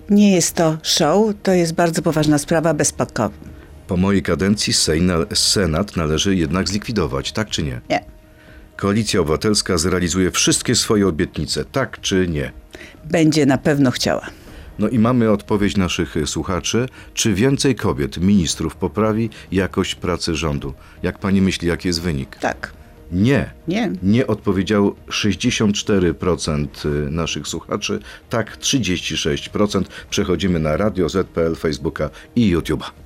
Nie 0.09 0.35
jest 0.35 0.55
to 0.55 0.77
show, 0.83 1.35
to 1.43 1.51
jest 1.51 1.73
bardzo 1.73 2.01
poważna 2.01 2.37
sprawa 2.37 2.73
bez 2.73 2.91
podkowy. 2.91 3.35
Po 3.87 3.97
mojej 3.97 4.21
kadencji 4.23 4.73
Senat 5.33 5.95
należy 5.95 6.35
jednak 6.35 6.69
zlikwidować. 6.69 7.31
Tak 7.31 7.49
czy 7.49 7.63
nie? 7.63 7.81
Nie, 7.89 8.05
Koalicja 8.75 9.19
Obywatelska 9.19 9.77
zrealizuje 9.77 10.31
wszystkie 10.31 10.75
swoje 10.75 11.07
obietnice. 11.07 11.65
Tak 11.65 12.01
czy 12.01 12.27
nie? 12.27 12.51
będzie 13.05 13.45
na 13.45 13.57
pewno 13.57 13.91
chciała. 13.91 14.25
No 14.79 14.89
i 14.89 14.99
mamy 14.99 15.31
odpowiedź 15.31 15.77
naszych 15.77 16.15
słuchaczy. 16.25 16.89
Czy 17.13 17.33
więcej 17.33 17.75
kobiet, 17.75 18.17
ministrów 18.17 18.75
poprawi 18.75 19.29
jakość 19.51 19.95
pracy 19.95 20.35
rządu? 20.35 20.73
Jak 21.03 21.19
pani 21.19 21.41
myśli, 21.41 21.67
jaki 21.67 21.87
jest 21.87 22.01
wynik? 22.01 22.35
Tak. 22.35 22.73
Nie. 23.11 23.53
Nie. 23.67 23.91
Nie 24.03 24.27
odpowiedziało 24.27 24.95
64% 25.07 26.67
y, 26.85 27.11
naszych 27.11 27.47
słuchaczy, 27.47 27.99
tak 28.29 28.57
36%. 28.57 29.83
Przechodzimy 30.09 30.59
na 30.59 30.77
Radio 30.77 31.09
ZPL, 31.09 31.55
Facebooka 31.55 32.09
i 32.35 32.55
YouTube'a. 32.55 33.04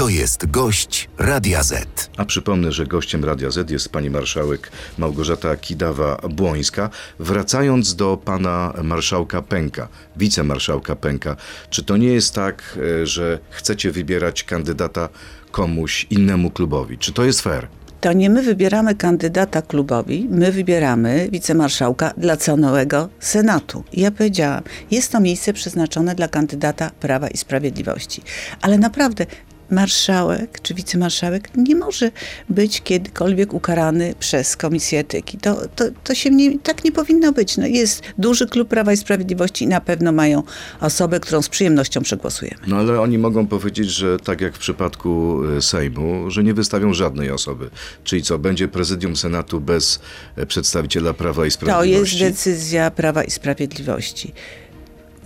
To 0.00 0.08
jest 0.08 0.50
gość 0.50 1.08
Radia 1.18 1.62
Z. 1.62 2.10
A 2.16 2.24
przypomnę, 2.24 2.72
że 2.72 2.86
gościem 2.86 3.24
Radia 3.24 3.50
Z 3.50 3.70
jest 3.70 3.88
pani 3.88 4.10
marszałek 4.10 4.70
Małgorzata 4.98 5.54
Kidawa-Błońska. 5.54 6.88
Wracając 7.18 7.96
do 7.96 8.16
pana 8.16 8.72
marszałka 8.82 9.42
Pęka, 9.42 9.88
wicemarszałka 10.16 10.96
Pęka, 10.96 11.36
czy 11.70 11.84
to 11.84 11.96
nie 11.96 12.08
jest 12.08 12.34
tak, 12.34 12.78
e, 13.02 13.06
że 13.06 13.38
chcecie 13.50 13.90
wybierać 13.90 14.44
kandydata 14.44 15.08
komuś 15.50 16.06
innemu 16.10 16.50
klubowi? 16.50 16.98
Czy 16.98 17.12
to 17.12 17.24
jest 17.24 17.40
fair? 17.40 17.68
To 18.00 18.12
nie 18.12 18.30
my 18.30 18.42
wybieramy 18.42 18.94
kandydata 18.94 19.62
klubowi, 19.62 20.26
my 20.30 20.52
wybieramy 20.52 21.28
wicemarszałka 21.32 22.12
dla 22.16 22.36
całego 22.36 23.08
Senatu. 23.18 23.84
I 23.92 24.00
ja 24.00 24.10
powiedziałam, 24.10 24.62
jest 24.90 25.12
to 25.12 25.20
miejsce 25.20 25.52
przeznaczone 25.52 26.14
dla 26.14 26.28
kandydata 26.28 26.90
Prawa 27.00 27.28
i 27.28 27.36
Sprawiedliwości. 27.36 28.22
Ale 28.60 28.78
naprawdę 28.78 29.26
marszałek 29.70 30.58
czy 30.62 30.74
wicemarszałek 30.74 31.48
nie 31.56 31.76
może 31.76 32.10
być 32.48 32.82
kiedykolwiek 32.82 33.54
ukarany 33.54 34.14
przez 34.18 34.56
Komisję 34.56 34.98
Etyki. 35.00 35.38
To, 35.38 35.68
to, 35.76 35.84
to 36.04 36.14
się 36.14 36.30
nie, 36.30 36.58
tak 36.58 36.84
nie 36.84 36.92
powinno 36.92 37.32
być. 37.32 37.56
No 37.56 37.66
jest 37.66 38.02
duży 38.18 38.46
klub 38.46 38.68
Prawa 38.68 38.92
i 38.92 38.96
Sprawiedliwości 38.96 39.64
i 39.64 39.68
na 39.68 39.80
pewno 39.80 40.12
mają 40.12 40.42
osobę, 40.80 41.20
którą 41.20 41.42
z 41.42 41.48
przyjemnością 41.48 42.02
przegłosujemy. 42.02 42.60
No 42.66 42.76
ale 42.76 43.00
oni 43.00 43.18
mogą 43.18 43.46
powiedzieć, 43.46 43.90
że 43.90 44.18
tak 44.18 44.40
jak 44.40 44.54
w 44.54 44.58
przypadku 44.58 45.40
e, 45.56 45.62
Sejmu, 45.62 46.30
że 46.30 46.44
nie 46.44 46.54
wystawią 46.54 46.94
żadnej 46.94 47.30
osoby. 47.30 47.70
Czyli 48.04 48.22
co, 48.22 48.38
będzie 48.38 48.68
prezydium 48.68 49.16
Senatu 49.16 49.60
bez 49.60 50.00
e, 50.36 50.46
przedstawiciela 50.46 51.14
Prawa 51.14 51.46
i 51.46 51.48
To 51.48 51.54
Sprawiedliwości? 51.54 52.18
jest 52.18 52.30
decyzja 52.36 52.90
Prawa 52.90 53.24
i 53.24 53.30
Sprawiedliwości. 53.30 54.32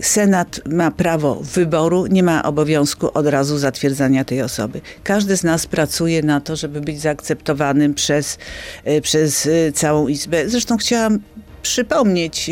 Senat 0.01 0.61
ma 0.69 0.91
prawo 0.91 1.35
wyboru, 1.43 2.07
nie 2.07 2.23
ma 2.23 2.43
obowiązku 2.43 3.09
od 3.13 3.27
razu 3.27 3.57
zatwierdzania 3.57 4.25
tej 4.25 4.41
osoby. 4.41 4.81
Każdy 5.03 5.37
z 5.37 5.43
nas 5.43 5.65
pracuje 5.67 6.23
na 6.23 6.41
to, 6.41 6.55
żeby 6.55 6.81
być 6.81 7.01
zaakceptowanym 7.01 7.93
przez, 7.93 8.37
e, 8.83 9.01
przez 9.01 9.47
e, 9.47 9.71
całą 9.71 10.07
Izbę. 10.07 10.49
Zresztą 10.49 10.77
chciałam 10.77 11.19
przypomnieć 11.61 12.49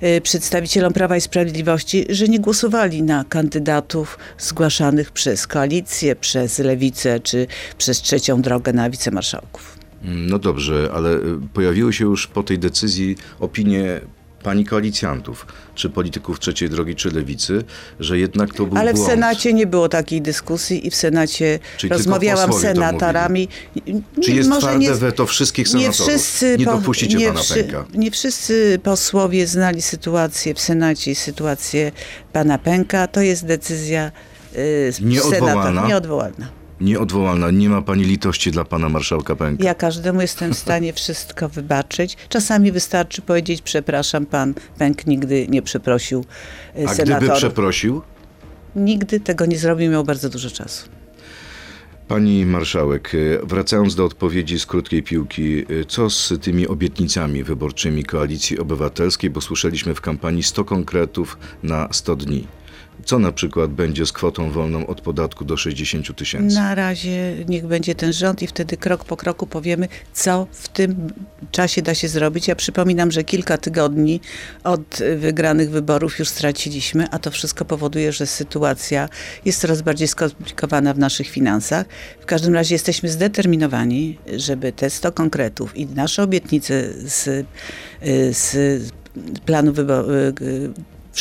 e, 0.00 0.20
przedstawicielom 0.20 0.92
Prawa 0.92 1.16
i 1.16 1.20
Sprawiedliwości, 1.20 2.06
że 2.08 2.28
nie 2.28 2.40
głosowali 2.40 3.02
na 3.02 3.24
kandydatów 3.28 4.18
zgłaszanych 4.38 5.10
przez 5.10 5.46
koalicję, 5.46 6.16
przez 6.16 6.58
lewicę 6.58 7.20
czy 7.20 7.46
przez 7.78 8.02
trzecią 8.02 8.42
drogę 8.42 8.72
na 8.72 8.90
wicemarszałków. 8.90 9.78
No 10.02 10.38
dobrze, 10.38 10.90
ale 10.94 11.18
pojawiły 11.54 11.92
się 11.92 12.04
już 12.04 12.26
po 12.26 12.42
tej 12.42 12.58
decyzji 12.58 13.16
opinie 13.40 14.00
pani 14.42 14.64
koalicjantów, 14.64 15.46
czy 15.74 15.90
polityków 15.90 16.40
trzeciej 16.40 16.70
drogi, 16.70 16.94
czy 16.94 17.10
lewicy, 17.10 17.64
że 18.00 18.18
jednak 18.18 18.54
to 18.54 18.66
był 18.66 18.78
Ale 18.78 18.92
w 18.92 18.96
błąd. 18.96 19.10
Senacie 19.10 19.52
nie 19.52 19.66
było 19.66 19.88
takiej 19.88 20.22
dyskusji 20.22 20.86
i 20.86 20.90
w 20.90 20.94
Senacie 20.94 21.58
Czyli 21.76 21.92
rozmawiałam 21.92 22.52
z 22.52 22.60
senatorami. 22.60 23.48
Czy 24.22 24.32
jest 24.32 24.48
Może 24.48 24.66
twarde 24.66 24.94
weto 24.94 25.26
wszystkich 25.26 25.66
nie 25.66 25.72
senatorów? 25.72 26.08
wszyscy, 26.08 26.56
Nie 26.58 26.64
dopuścicie 26.64 27.16
nie 27.16 27.26
pana 27.26 27.40
Pęka. 27.54 27.84
Nie 27.94 28.10
wszyscy 28.10 28.80
posłowie 28.82 29.46
znali 29.46 29.82
sytuację 29.82 30.54
w 30.54 30.60
Senacie 30.60 31.10
i 31.10 31.14
sytuację 31.14 31.92
pana 32.32 32.58
Pęka. 32.58 33.06
To 33.06 33.20
jest 33.20 33.46
decyzja 33.46 34.12
y, 34.56 34.92
Nieodwołalna? 35.00 35.62
Senata. 35.64 35.88
Nieodwołalna. 35.88 36.59
Nieodwołalna. 36.80 37.50
Nie 37.50 37.68
ma 37.68 37.82
pani 37.82 38.04
litości 38.04 38.50
dla 38.50 38.64
pana 38.64 38.88
marszałka 38.88 39.36
Pęka. 39.36 39.64
Ja 39.64 39.74
każdemu 39.74 40.20
jestem 40.20 40.54
w 40.54 40.58
stanie 40.58 40.92
wszystko 40.92 41.48
wybaczyć. 41.48 42.16
Czasami 42.28 42.72
wystarczy 42.72 43.22
powiedzieć, 43.22 43.62
przepraszam, 43.62 44.26
pan 44.26 44.54
Pęk 44.78 45.06
nigdy 45.06 45.46
nie 45.48 45.62
przeprosił 45.62 46.24
y, 46.78 46.88
A 46.88 46.94
senatorów. 46.94 47.18
gdyby 47.18 47.36
przeprosił? 47.36 48.02
Nigdy 48.76 49.20
tego 49.20 49.46
nie 49.46 49.58
zrobił, 49.58 49.90
miał 49.90 50.04
bardzo 50.04 50.28
dużo 50.28 50.50
czasu. 50.50 50.88
Pani 52.08 52.46
marszałek, 52.46 53.14
y, 53.14 53.40
wracając 53.42 53.94
do 53.94 54.04
odpowiedzi 54.04 54.58
z 54.58 54.66
krótkiej 54.66 55.02
piłki, 55.02 55.72
y, 55.72 55.84
co 55.88 56.10
z 56.10 56.32
tymi 56.40 56.66
obietnicami 56.68 57.44
wyborczymi 57.44 58.04
Koalicji 58.04 58.58
Obywatelskiej, 58.58 59.30
bo 59.30 59.40
słyszeliśmy 59.40 59.94
w 59.94 60.00
kampanii 60.00 60.42
100 60.42 60.64
konkretów 60.64 61.38
na 61.62 61.88
100 61.92 62.16
dni. 62.16 62.46
Co 63.04 63.18
na 63.18 63.32
przykład 63.32 63.70
będzie 63.70 64.06
z 64.06 64.12
kwotą 64.12 64.50
wolną 64.50 64.86
od 64.86 65.00
podatku 65.00 65.44
do 65.44 65.56
60 65.56 66.16
tysięcy? 66.16 66.56
Na 66.56 66.74
razie 66.74 67.36
niech 67.48 67.66
będzie 67.66 67.94
ten 67.94 68.12
rząd 68.12 68.42
i 68.42 68.46
wtedy 68.46 68.76
krok 68.76 69.04
po 69.04 69.16
kroku 69.16 69.46
powiemy, 69.46 69.88
co 70.12 70.46
w 70.52 70.68
tym 70.68 71.12
czasie 71.50 71.82
da 71.82 71.94
się 71.94 72.08
zrobić. 72.08 72.48
Ja 72.48 72.56
przypominam, 72.56 73.10
że 73.10 73.24
kilka 73.24 73.58
tygodni 73.58 74.20
od 74.64 74.98
wygranych 75.16 75.70
wyborów 75.70 76.18
już 76.18 76.28
straciliśmy, 76.28 77.10
a 77.10 77.18
to 77.18 77.30
wszystko 77.30 77.64
powoduje, 77.64 78.12
że 78.12 78.26
sytuacja 78.26 79.08
jest 79.44 79.60
coraz 79.60 79.82
bardziej 79.82 80.08
skomplikowana 80.08 80.94
w 80.94 80.98
naszych 80.98 81.28
finansach. 81.28 81.86
W 82.20 82.26
każdym 82.26 82.54
razie 82.54 82.74
jesteśmy 82.74 83.08
zdeterminowani, 83.08 84.18
żeby 84.36 84.72
te 84.72 84.90
100 84.90 85.12
konkretów 85.12 85.76
i 85.76 85.86
nasze 85.86 86.22
obietnice 86.22 86.92
z, 87.08 87.26
y, 87.26 87.44
z 88.34 88.82
planu 89.46 89.72
wyborów 89.72 90.10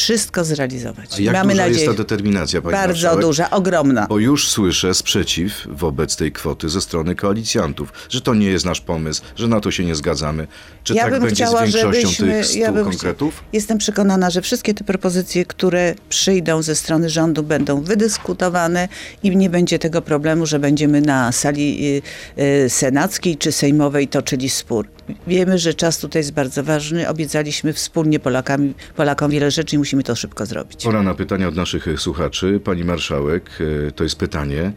wszystko 0.04 0.44
zrealizować. 0.44 1.20
A 1.20 1.22
jak 1.22 1.34
Mamy 1.34 1.54
duża 1.54 1.64
nadzieję. 1.64 1.86
jest 1.86 1.98
ta 1.98 2.04
determinacja, 2.04 2.62
pani 2.62 2.72
Bardzo 2.72 2.88
marszałek? 2.88 3.22
duża, 3.26 3.50
ogromna. 3.50 4.06
Bo 4.10 4.20
już 4.20 4.48
słyszę 4.48 4.94
sprzeciw 4.94 5.68
wobec 5.72 6.16
tej 6.16 6.32
kwoty 6.32 6.70
ze 6.70 6.82
strony 6.82 7.16
koalicjantów, 7.16 7.94
że 8.10 8.22
to 8.22 8.34
nie 8.34 8.48
jest 8.48 8.66
nasz 8.66 8.82
pomysł, 8.82 9.22
że 9.36 9.48
na 9.48 9.60
to 9.60 9.72
się 9.72 9.86
nie 9.86 9.96
zgadzamy. 9.96 10.48
Czy 10.84 10.94
Ja 10.94 11.04
tak 11.10 11.12
będzie 11.20 11.36
chciała, 11.36 11.60
z 11.60 11.62
większością 11.64 11.92
żebyśmy- 11.94 12.28
tych 12.32 12.46
100 12.46 12.58
ja 12.60 12.72
bym 12.72 12.84
chcia- 12.86 12.90
konkretów? 12.90 13.44
Jestem 13.54 13.78
przekonana, 13.78 14.30
że 14.30 14.42
wszystkie 14.42 14.74
te 14.74 14.84
propozycje, 14.84 15.46
które 15.46 15.96
przyjdą 16.10 16.62
ze 16.62 16.76
strony 16.76 17.10
rządu, 17.10 17.44
będą 17.44 17.82
wydyskutowane 17.82 18.88
i 19.24 19.38
nie 19.38 19.50
będzie 19.50 19.80
tego 19.80 20.02
problemu, 20.02 20.46
że 20.46 20.60
będziemy 20.60 21.02
na 21.02 21.32
sali 21.32 21.98
y, 22.38 22.42
y, 22.66 22.70
senackiej 22.70 23.38
czy 23.38 23.52
sejmowej 23.52 24.08
toczyli 24.08 24.50
spór. 24.50 24.88
Wiemy, 25.28 25.58
że 25.58 25.74
czas 25.74 26.00
tutaj 26.00 26.20
jest 26.20 26.34
bardzo 26.34 26.64
ważny. 26.64 27.10
Obiecaliśmy 27.10 27.74
wspólnie 27.74 28.20
Polakami, 28.20 28.74
Polakom 28.96 29.32
wiele 29.32 29.52
rzeczy 29.52 29.76
i 29.76 29.80
musimy 29.80 30.04
to 30.04 30.16
szybko 30.16 30.46
zrobić. 30.46 30.84
Pora 30.84 31.04
na 31.04 31.14
pytania 31.14 31.48
od 31.48 31.56
naszych 31.56 31.88
e, 31.88 31.98
słuchaczy. 31.98 32.60
Pani 32.64 32.84
marszałek, 32.84 33.50
e, 33.88 33.92
to 33.92 34.04
jest 34.04 34.16
pytanie. 34.16 34.72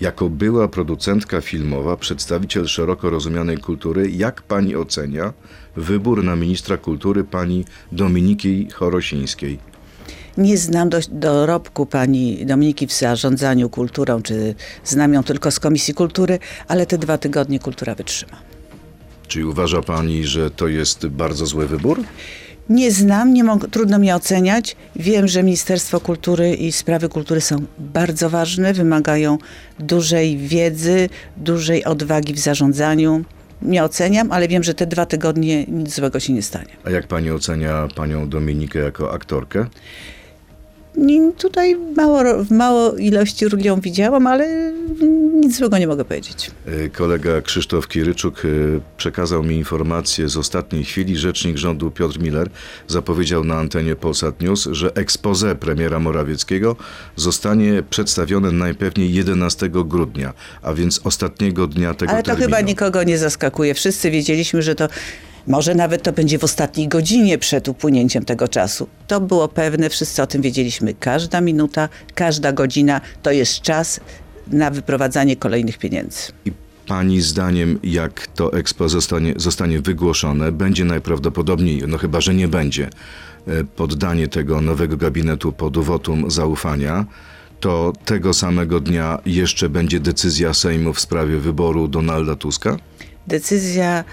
Jako 0.00 0.30
była 0.30 0.68
producentka 0.68 1.40
filmowa, 1.40 1.96
przedstawiciel 1.96 2.66
szeroko 2.66 3.10
rozumianej 3.10 3.58
kultury, 3.58 4.10
jak 4.10 4.42
pani 4.42 4.76
ocenia 4.76 5.32
wybór 5.76 6.24
na 6.24 6.36
ministra 6.36 6.76
kultury 6.76 7.24
pani 7.24 7.64
Dominiki 7.92 8.68
Chorosińskiej? 8.70 9.58
Nie 10.38 10.58
znam 10.58 10.88
do, 10.88 10.98
dorobku 11.10 11.86
pani 11.86 12.46
Dominiki 12.46 12.86
w 12.86 12.92
zarządzaniu 12.92 13.70
kulturą, 13.70 14.22
czy 14.22 14.54
znam 14.84 15.14
ją 15.14 15.22
tylko 15.22 15.50
z 15.50 15.60
Komisji 15.60 15.94
Kultury, 15.94 16.38
ale 16.68 16.86
te 16.86 16.98
dwa 16.98 17.18
tygodnie 17.18 17.58
kultura 17.58 17.94
wytrzyma. 17.94 18.57
Czy 19.28 19.46
uważa 19.46 19.82
pani, 19.82 20.24
że 20.24 20.50
to 20.50 20.68
jest 20.68 21.06
bardzo 21.06 21.46
zły 21.46 21.66
wybór? 21.66 22.02
Nie 22.68 22.90
znam, 22.92 23.34
nie 23.34 23.44
mog- 23.44 23.70
trudno 23.70 23.98
mi 23.98 24.12
oceniać. 24.12 24.76
Wiem, 24.96 25.28
że 25.28 25.42
Ministerstwo 25.42 26.00
Kultury 26.00 26.54
i 26.54 26.72
sprawy 26.72 27.08
kultury 27.08 27.40
są 27.40 27.56
bardzo 27.78 28.30
ważne, 28.30 28.74
wymagają 28.74 29.38
dużej 29.78 30.36
wiedzy, 30.36 31.08
dużej 31.36 31.84
odwagi 31.84 32.34
w 32.34 32.38
zarządzaniu. 32.38 33.24
Nie 33.62 33.84
oceniam, 33.84 34.32
ale 34.32 34.48
wiem, 34.48 34.62
że 34.62 34.74
te 34.74 34.86
dwa 34.86 35.06
tygodnie 35.06 35.64
nic 35.64 35.94
złego 35.94 36.20
się 36.20 36.32
nie 36.32 36.42
stanie. 36.42 36.68
A 36.84 36.90
jak 36.90 37.06
pani 37.06 37.30
ocenia 37.30 37.88
panią 37.94 38.28
Dominikę 38.28 38.78
jako 38.78 39.12
aktorkę? 39.12 39.66
Tutaj 41.38 41.76
mało, 41.96 42.44
w 42.44 42.50
mało 42.50 42.96
ilości 42.96 43.44
ją 43.58 43.80
widziałam, 43.80 44.26
ale 44.26 44.72
nic 45.34 45.56
złego 45.56 45.78
nie 45.78 45.86
mogę 45.86 46.04
powiedzieć. 46.04 46.50
E, 46.66 46.88
Kolega 46.88 47.40
Krzysztof 47.40 47.88
Kiryczuk 47.88 48.42
e, 48.44 48.48
przekazał 48.96 49.42
mi 49.42 49.56
informację 49.56 50.28
z 50.28 50.36
ostatniej 50.36 50.84
chwili. 50.84 51.16
Rzecznik 51.16 51.56
rządu 51.56 51.90
Piotr 51.90 52.18
Miller 52.20 52.50
zapowiedział 52.86 53.44
na 53.44 53.54
antenie 53.54 53.96
Polsat 53.96 54.40
News, 54.40 54.68
że 54.72 54.94
expose 54.94 55.54
premiera 55.56 55.98
Morawieckiego 55.98 56.76
zostanie 57.16 57.82
przedstawione 57.90 58.52
najpewniej 58.52 59.14
11 59.14 59.68
grudnia, 59.68 60.32
a 60.62 60.74
więc 60.74 61.00
ostatniego 61.04 61.66
dnia 61.66 61.94
tego 61.94 62.12
Ale 62.12 62.22
to 62.22 62.26
terminu. 62.26 62.46
chyba 62.46 62.60
nikogo 62.60 63.02
nie 63.02 63.18
zaskakuje. 63.18 63.74
Wszyscy 63.74 64.10
wiedzieliśmy, 64.10 64.62
że 64.62 64.74
to 64.74 64.88
może 65.48 65.74
nawet 65.74 66.02
to 66.02 66.12
będzie 66.12 66.38
w 66.38 66.44
ostatniej 66.44 66.88
godzinie 66.88 67.38
przed 67.38 67.68
upłynięciem 67.68 68.24
tego 68.24 68.48
czasu. 68.48 68.88
To 69.06 69.20
było 69.20 69.48
pewne, 69.48 69.90
wszyscy 69.90 70.22
o 70.22 70.26
tym 70.26 70.42
wiedzieliśmy. 70.42 70.94
Każda 70.94 71.40
minuta, 71.40 71.88
każda 72.14 72.52
godzina 72.52 73.00
to 73.22 73.30
jest 73.30 73.60
czas 73.60 74.00
na 74.46 74.70
wyprowadzanie 74.70 75.36
kolejnych 75.36 75.78
pieniędzy. 75.78 76.18
I 76.44 76.52
Pani 76.88 77.20
zdaniem, 77.20 77.78
jak 77.82 78.26
to 78.26 78.52
expo 78.52 78.88
zostanie, 78.88 79.34
zostanie 79.36 79.80
wygłoszone, 79.80 80.52
będzie 80.52 80.84
najprawdopodobniej, 80.84 81.82
no 81.88 81.98
chyba, 81.98 82.20
że 82.20 82.34
nie 82.34 82.48
będzie, 82.48 82.90
e, 83.46 83.64
poddanie 83.64 84.28
tego 84.28 84.60
nowego 84.60 84.96
gabinetu 84.96 85.52
pod 85.52 85.78
wotum 85.78 86.30
zaufania, 86.30 87.06
to 87.60 87.92
tego 88.04 88.34
samego 88.34 88.80
dnia 88.80 89.18
jeszcze 89.26 89.68
będzie 89.68 90.00
decyzja 90.00 90.54
Sejmu 90.54 90.92
w 90.92 91.00
sprawie 91.00 91.38
wyboru 91.38 91.88
Donalda 91.88 92.36
Tuska? 92.36 92.76
Decyzja 93.26 94.04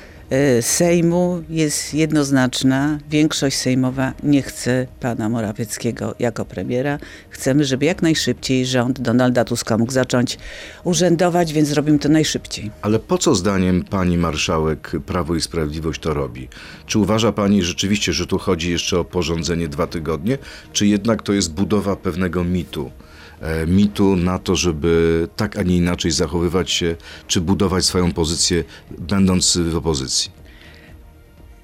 Sejmu 0.62 1.44
jest 1.50 1.94
jednoznaczna. 1.94 3.00
Większość 3.10 3.58
sejmowa 3.58 4.13
nie 4.24 4.41
chce 4.41 4.88
pana 5.00 5.29
Morawieckiego 5.29 6.15
jako 6.20 6.46
premiera. 6.46 6.98
Chcemy, 7.29 7.65
żeby 7.65 7.86
jak 7.86 8.01
najszybciej 8.01 8.65
rząd 8.65 9.01
Donalda 9.01 9.46
Tuska 9.46 9.77
mógł 9.77 9.91
zacząć 9.91 10.38
urzędować, 10.84 11.53
więc 11.53 11.70
zrobimy 11.70 12.00
to 12.00 12.10
najszybciej. 12.10 12.72
Ale 12.82 13.00
po 13.00 13.17
co 13.17 13.36
zdaniem 13.36 13.84
pani 13.84 14.17
marszałek 14.17 14.91
Prawo 15.05 15.36
i 15.36 15.41
Sprawiedliwość 15.41 16.01
to 16.01 16.13
robi? 16.13 16.48
Czy 16.86 17.00
uważa 17.00 17.32
pani 17.32 17.63
rzeczywiście, 17.63 18.13
że 18.13 18.27
tu 18.27 18.38
chodzi 18.38 18.72
jeszcze 18.72 19.00
o 19.00 19.05
porządzenie 19.05 19.67
dwa 19.67 19.88
tygodnie, 19.88 20.38
czy 20.74 20.88
jednak 20.88 21.22
to 21.22 21.34
jest 21.34 21.53
budowa 21.53 21.96
pewnego 21.96 22.44
mitu? 22.44 22.91
E, 23.45 23.67
mitu 23.67 24.15
na 24.15 24.39
to, 24.39 24.55
żeby 24.55 25.27
tak, 25.35 25.57
a 25.57 25.63
nie 25.63 25.77
inaczej 25.77 26.11
zachowywać 26.11 26.71
się, 26.71 26.95
czy 27.27 27.41
budować 27.41 27.85
swoją 27.85 28.11
pozycję, 28.11 28.63
będąc 28.97 29.57
w 29.57 29.75
opozycji? 29.75 30.31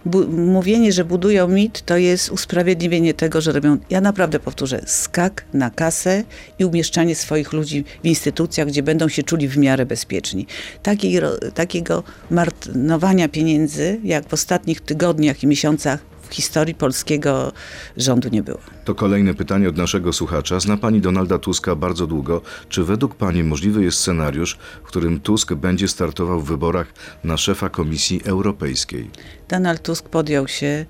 Bu- 0.06 0.28
mówienie, 0.28 0.92
że 0.92 1.06
budują 1.06 1.48
mit, 1.48 1.82
to 1.86 1.98
jest 1.98 2.32
usprawiedliwienie 2.32 3.14
tego, 3.14 3.42
że 3.42 3.52
robią, 3.52 3.78
ja 3.90 4.02
naprawdę 4.02 4.40
powtórzę, 4.40 4.82
skak 4.86 5.46
na 5.54 5.70
kasę 5.70 6.24
i 6.60 6.66
umieszczanie 6.66 7.16
swoich 7.16 7.54
ludzi 7.54 7.84
w 8.04 8.08
instytucjach, 8.08 8.68
gdzie 8.68 8.84
będą 8.84 9.10
się 9.10 9.24
czuli 9.24 9.48
w 9.48 9.58
miarę 9.58 9.86
bezpieczni. 9.86 10.48
Takiej, 10.84 11.20
ro- 11.20 11.38
takiego 11.54 12.04
marnowania 12.32 13.30
pieniędzy, 13.30 14.00
jak 14.04 14.30
w 14.30 14.34
ostatnich 14.34 14.82
tygodniach 14.82 15.44
i 15.44 15.48
miesiącach 15.48 16.11
w 16.32 16.36
historii 16.36 16.76
polskiego 16.76 17.52
rządu 17.98 18.30
nie 18.30 18.44
było. 18.44 18.60
To 18.86 18.96
kolejne 18.96 19.34
pytanie 19.34 19.70
od 19.70 19.78
naszego 19.78 20.14
słuchacza. 20.14 20.60
Zna 20.60 20.78
pani 20.78 21.02
Donalda 21.02 21.40
Tuska 21.40 21.76
bardzo 21.76 22.08
długo. 22.08 22.42
Czy 22.70 22.84
według 22.84 23.16
pani 23.16 23.44
możliwy 23.44 23.84
jest 23.84 23.98
scenariusz, 23.98 24.58
w 24.84 24.88
którym 24.88 25.20
Tusk 25.20 25.54
będzie 25.54 25.88
startował 25.88 26.42
w 26.42 26.48
wyborach 26.48 26.94
na 27.24 27.38
szefa 27.38 27.70
Komisji 27.70 28.22
Europejskiej? 28.26 29.10
Donald 29.50 29.82
Tusk 29.82 30.10
podjął 30.10 30.48
się 30.48 30.86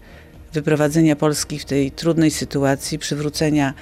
wyprowadzenia 0.53 1.15
Polski 1.15 1.59
w 1.59 1.65
tej 1.65 1.91
trudnej 1.91 2.31
sytuacji, 2.31 2.99
przywrócenia 2.99 3.73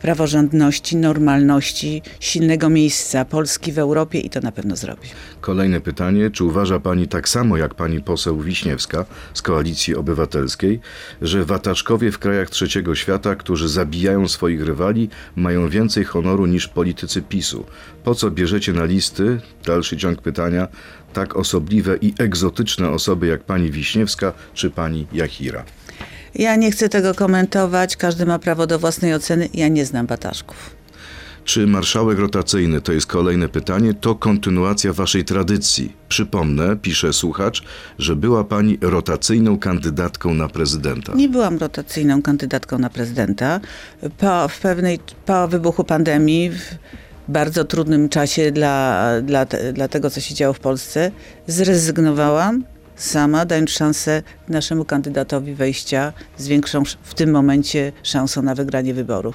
praworządności, 0.00 0.96
normalności, 0.96 2.02
silnego 2.20 2.70
miejsca 2.70 3.24
Polski 3.24 3.72
w 3.72 3.78
Europie 3.78 4.20
i 4.20 4.30
to 4.30 4.40
na 4.40 4.52
pewno 4.52 4.76
zrobi. 4.76 5.08
Kolejne 5.40 5.80
pytanie. 5.80 6.30
Czy 6.30 6.44
uważa 6.44 6.80
pani 6.80 7.08
tak 7.08 7.28
samo 7.28 7.56
jak 7.56 7.74
pani 7.74 8.00
poseł 8.00 8.40
Wiśniewska 8.40 9.04
z 9.34 9.42
Koalicji 9.42 9.94
Obywatelskiej, 9.96 10.80
że 11.22 11.44
wataczkowie 11.44 12.12
w 12.12 12.18
krajach 12.18 12.50
trzeciego 12.50 12.94
świata, 12.94 13.34
którzy 13.34 13.68
zabijają 13.68 14.28
swoich 14.28 14.62
rywali, 14.62 15.08
mają 15.36 15.68
więcej 15.68 16.04
honoru 16.04 16.46
niż 16.46 16.68
politycy 16.68 17.22
PiSu? 17.22 17.64
Po 18.04 18.14
co 18.14 18.30
bierzecie 18.30 18.72
na 18.72 18.84
listy, 18.84 19.40
dalszy 19.64 19.96
ciąg 19.96 20.22
pytania, 20.22 20.68
tak 21.12 21.36
osobliwe 21.36 21.96
i 22.00 22.14
egzotyczne 22.18 22.90
osoby 22.90 23.26
jak 23.26 23.44
pani 23.44 23.70
Wiśniewska 23.70 24.32
czy 24.54 24.70
pani 24.70 25.06
Jachira? 25.12 25.64
Ja 26.38 26.56
nie 26.56 26.70
chcę 26.70 26.88
tego 26.88 27.14
komentować, 27.14 27.96
każdy 27.96 28.26
ma 28.26 28.38
prawo 28.38 28.66
do 28.66 28.78
własnej 28.78 29.14
oceny, 29.14 29.48
ja 29.54 29.68
nie 29.68 29.84
znam 29.84 30.06
bataszków. 30.06 30.78
Czy 31.44 31.66
marszałek 31.66 32.18
rotacyjny, 32.18 32.80
to 32.80 32.92
jest 32.92 33.06
kolejne 33.06 33.48
pytanie, 33.48 33.94
to 33.94 34.14
kontynuacja 34.14 34.92
waszej 34.92 35.24
tradycji? 35.24 35.92
Przypomnę, 36.08 36.76
pisze 36.76 37.12
słuchacz, 37.12 37.62
że 37.98 38.16
była 38.16 38.44
pani 38.44 38.78
rotacyjną 38.80 39.58
kandydatką 39.58 40.34
na 40.34 40.48
prezydenta. 40.48 41.14
Nie 41.14 41.28
byłam 41.28 41.58
rotacyjną 41.58 42.22
kandydatką 42.22 42.78
na 42.78 42.90
prezydenta. 42.90 43.60
Po, 44.18 44.48
w 44.48 44.60
pewnej, 44.60 44.98
po 45.26 45.48
wybuchu 45.48 45.84
pandemii, 45.84 46.50
w 46.50 46.60
bardzo 47.28 47.64
trudnym 47.64 48.08
czasie 48.08 48.52
dla, 48.52 49.04
dla, 49.22 49.46
dla 49.72 49.88
tego, 49.88 50.10
co 50.10 50.20
się 50.20 50.34
działo 50.34 50.54
w 50.54 50.60
Polsce, 50.60 51.10
zrezygnowałam 51.46 52.64
sama, 52.98 53.44
dając 53.44 53.70
szansę 53.70 54.22
naszemu 54.48 54.84
kandydatowi 54.84 55.54
wejścia 55.54 56.12
z 56.38 56.48
większą 56.48 56.82
sz- 56.82 56.98
w 57.02 57.14
tym 57.14 57.30
momencie 57.30 57.92
szansą 58.02 58.42
na 58.42 58.54
wygranie 58.54 58.94
wyborów. 58.94 59.34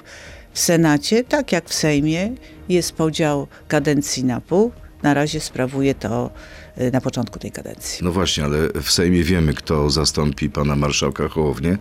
W 0.52 0.60
Senacie, 0.60 1.24
tak 1.24 1.52
jak 1.52 1.68
w 1.68 1.74
Sejmie, 1.74 2.30
jest 2.68 2.92
podział 2.92 3.46
kadencji 3.68 4.24
na 4.24 4.40
pół. 4.40 4.72
Na 5.04 5.14
razie 5.14 5.40
sprawuję 5.40 5.94
to 5.94 6.30
y, 6.80 6.90
na 6.92 7.00
początku 7.00 7.38
tej 7.38 7.52
kadencji. 7.52 8.04
No 8.04 8.12
właśnie, 8.12 8.44
ale 8.44 8.58
w 8.82 8.90
Sejmie 8.90 9.24
wiemy, 9.24 9.54
kto 9.54 9.90
zastąpi 9.90 10.50
pana 10.50 10.76
marszałka 10.76 11.28
Hołownię. 11.28 11.78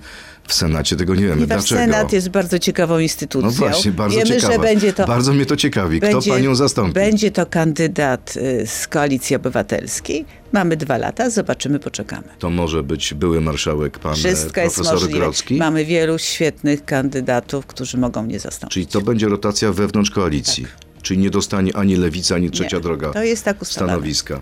W 0.47 0.53
Senacie 0.53 0.95
tego 0.95 1.15
nie 1.15 1.27
wiemy. 1.27 1.47
Dlaczego? 1.47 1.81
Senat 1.81 2.13
jest 2.13 2.29
bardzo 2.29 2.59
ciekawą 2.59 2.99
instytucją. 2.99 3.49
No 3.49 3.55
właśnie, 3.55 3.91
bardzo 3.91 4.17
Wiemy, 4.17 4.29
ciekawa. 4.35 4.53
że 4.53 4.59
będzie 4.59 4.93
to, 4.93 5.07
Bardzo 5.07 5.33
mnie 5.33 5.45
to 5.45 5.55
ciekawi. 5.55 6.01
Kto 6.01 6.19
panią 6.21 6.55
zastąpi? 6.55 6.93
Będzie 6.93 7.31
to 7.31 7.45
kandydat 7.45 8.33
y, 8.37 8.67
z 8.67 8.87
Koalicji 8.87 9.35
Obywatelskiej. 9.35 10.25
Mamy 10.53 10.77
dwa 10.77 10.97
lata, 10.97 11.29
zobaczymy, 11.29 11.79
poczekamy. 11.79 12.27
To 12.39 12.49
może 12.49 12.83
być 12.83 13.13
były 13.13 13.41
marszałek 13.41 13.99
pan 13.99 14.11
e, 14.13 14.15
Wszystko 14.15 14.61
jest 14.61 14.75
profesor 14.75 14.99
możliwe. 15.01 15.19
Grodzki. 15.19 15.55
Mamy 15.57 15.85
wielu 15.85 16.17
świetnych 16.19 16.85
kandydatów, 16.85 17.65
którzy 17.65 17.97
mogą 17.97 18.23
mnie 18.23 18.39
zastąpić. 18.39 18.73
Czyli 18.73 18.87
to 18.87 19.01
będzie 19.01 19.27
rotacja 19.29 19.71
wewnątrz 19.71 20.11
koalicji. 20.11 20.65
Czyli 21.03 21.19
nie 21.19 21.29
dostanie 21.29 21.75
ani 21.75 21.95
lewica, 21.95 22.35
ani 22.35 22.51
trzecia. 22.51 22.77
Nie, 22.77 22.83
droga 22.83 23.13
To 23.13 23.23
jest 23.23 23.45
tak 23.45 23.57
stanowiska. 23.61 24.41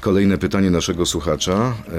Kolejne 0.00 0.38
pytanie 0.38 0.70
naszego 0.70 1.06
słuchacza. 1.06 1.52
E, 1.54 1.92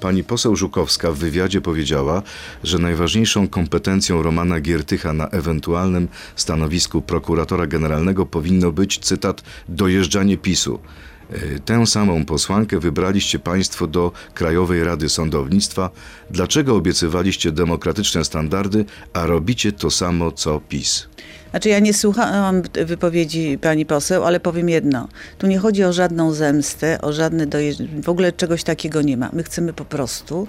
Pani 0.00 0.24
poseł 0.24 0.56
Żukowska 0.56 1.12
w 1.12 1.16
wywiadzie 1.18 1.60
powiedziała, 1.60 2.22
że 2.64 2.78
najważniejszą 2.78 3.48
kompetencją 3.48 4.22
Romana 4.22 4.60
Giertycha 4.60 5.12
na 5.12 5.28
ewentualnym 5.28 6.08
stanowisku 6.36 7.02
prokuratora 7.02 7.66
generalnego 7.66 8.26
powinno 8.26 8.72
być, 8.72 8.98
cytat, 8.98 9.42
dojeżdżanie 9.68 10.36
PiSu. 10.36 10.78
E, 11.30 11.58
Tę 11.58 11.86
samą 11.86 12.24
posłankę 12.24 12.80
wybraliście 12.80 13.38
Państwo 13.38 13.86
do 13.86 14.12
Krajowej 14.34 14.84
Rady 14.84 15.08
Sądownictwa. 15.08 15.90
Dlaczego 16.30 16.76
obiecywaliście 16.76 17.52
demokratyczne 17.52 18.24
standardy, 18.24 18.84
a 19.12 19.26
robicie 19.26 19.72
to 19.72 19.90
samo 19.90 20.32
co 20.32 20.60
PiS? 20.60 21.08
Znaczy 21.54 21.68
ja 21.68 21.78
nie 21.78 21.94
słuchałam 21.94 22.62
wypowiedzi 22.86 23.58
pani 23.58 23.86
poseł, 23.86 24.24
ale 24.24 24.40
powiem 24.40 24.68
jedno. 24.68 25.08
Tu 25.38 25.46
nie 25.46 25.58
chodzi 25.58 25.84
o 25.84 25.92
żadną 25.92 26.32
zemstę, 26.32 27.00
o 27.00 27.12
żadne 27.12 27.46
dojeżdżanie. 27.46 28.02
W 28.02 28.08
ogóle 28.08 28.32
czegoś 28.32 28.64
takiego 28.64 29.02
nie 29.02 29.16
ma. 29.16 29.30
My 29.32 29.42
chcemy 29.42 29.72
po 29.72 29.84
prostu 29.84 30.46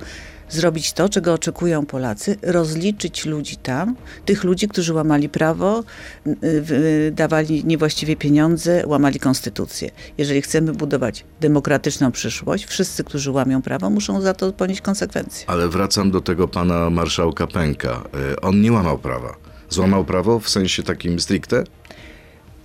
zrobić 0.49 0.93
to, 0.93 1.09
czego 1.09 1.33
oczekują 1.33 1.85
Polacy, 1.85 2.37
rozliczyć 2.41 3.25
ludzi 3.25 3.57
tam, 3.57 3.95
tych 4.25 4.43
ludzi, 4.43 4.67
którzy 4.67 4.93
łamali 4.93 5.29
prawo, 5.29 5.83
y, 6.27 6.37
y, 6.71 7.11
dawali 7.15 7.65
niewłaściwie 7.65 8.15
pieniądze, 8.15 8.83
łamali 8.85 9.19
konstytucję. 9.19 9.89
Jeżeli 10.17 10.41
chcemy 10.41 10.73
budować 10.73 11.25
demokratyczną 11.41 12.11
przyszłość, 12.11 12.65
wszyscy, 12.65 13.03
którzy 13.03 13.31
łamią 13.31 13.61
prawo, 13.61 13.89
muszą 13.89 14.21
za 14.21 14.33
to 14.33 14.53
ponieść 14.53 14.81
konsekwencje. 14.81 15.49
Ale 15.49 15.67
wracam 15.67 16.11
do 16.11 16.21
tego 16.21 16.47
pana 16.47 16.89
marszałka 16.89 17.47
Pęka. 17.47 18.03
E, 18.31 18.41
On 18.41 18.61
nie 18.61 18.71
łamał 18.71 18.97
prawa. 18.97 19.44
Złamał 19.75 20.05
prawo 20.05 20.39
w 20.39 20.49
sensie 20.49 20.83
takim 20.83 21.19
stricte? 21.19 21.63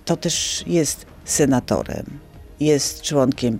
to 0.05 0.17
też 0.17 0.63
jest 0.67 1.05
senatorem, 1.25 2.05
jest 2.59 3.01
członkiem 3.01 3.59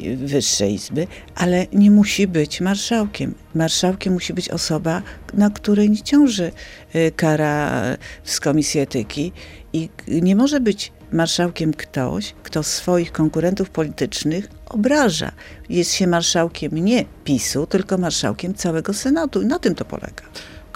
y, 0.00 0.16
Wyższej 0.16 0.74
Izby, 0.74 1.06
ale 1.34 1.66
nie 1.72 1.90
musi 1.90 2.26
być 2.26 2.60
marszałkiem. 2.60 3.34
Marszałkiem 3.54 4.12
musi 4.12 4.34
być 4.34 4.48
osoba, 4.48 5.02
na 5.34 5.50
której 5.50 5.90
nie 5.90 6.02
ciąży 6.02 6.52
y, 6.94 7.12
kara 7.16 7.84
y, 7.92 7.96
z 8.24 8.40
Komisji 8.40 8.80
Etyki 8.80 9.32
i 9.72 9.88
nie 10.08 10.36
może 10.36 10.60
być 10.60 10.92
marszałkiem 11.12 11.72
ktoś, 11.72 12.34
kto 12.42 12.62
swoich 12.62 13.12
konkurentów 13.12 13.70
politycznych 13.70 14.48
obraża. 14.66 15.32
Jest 15.68 15.92
się 15.92 16.06
marszałkiem 16.06 16.74
nie 16.74 17.04
PiSu, 17.24 17.66
tylko 17.66 17.98
marszałkiem 17.98 18.54
całego 18.54 18.94
Senatu 18.94 19.42
i 19.42 19.46
na 19.46 19.58
tym 19.58 19.74
to 19.74 19.84
polega. 19.84 20.22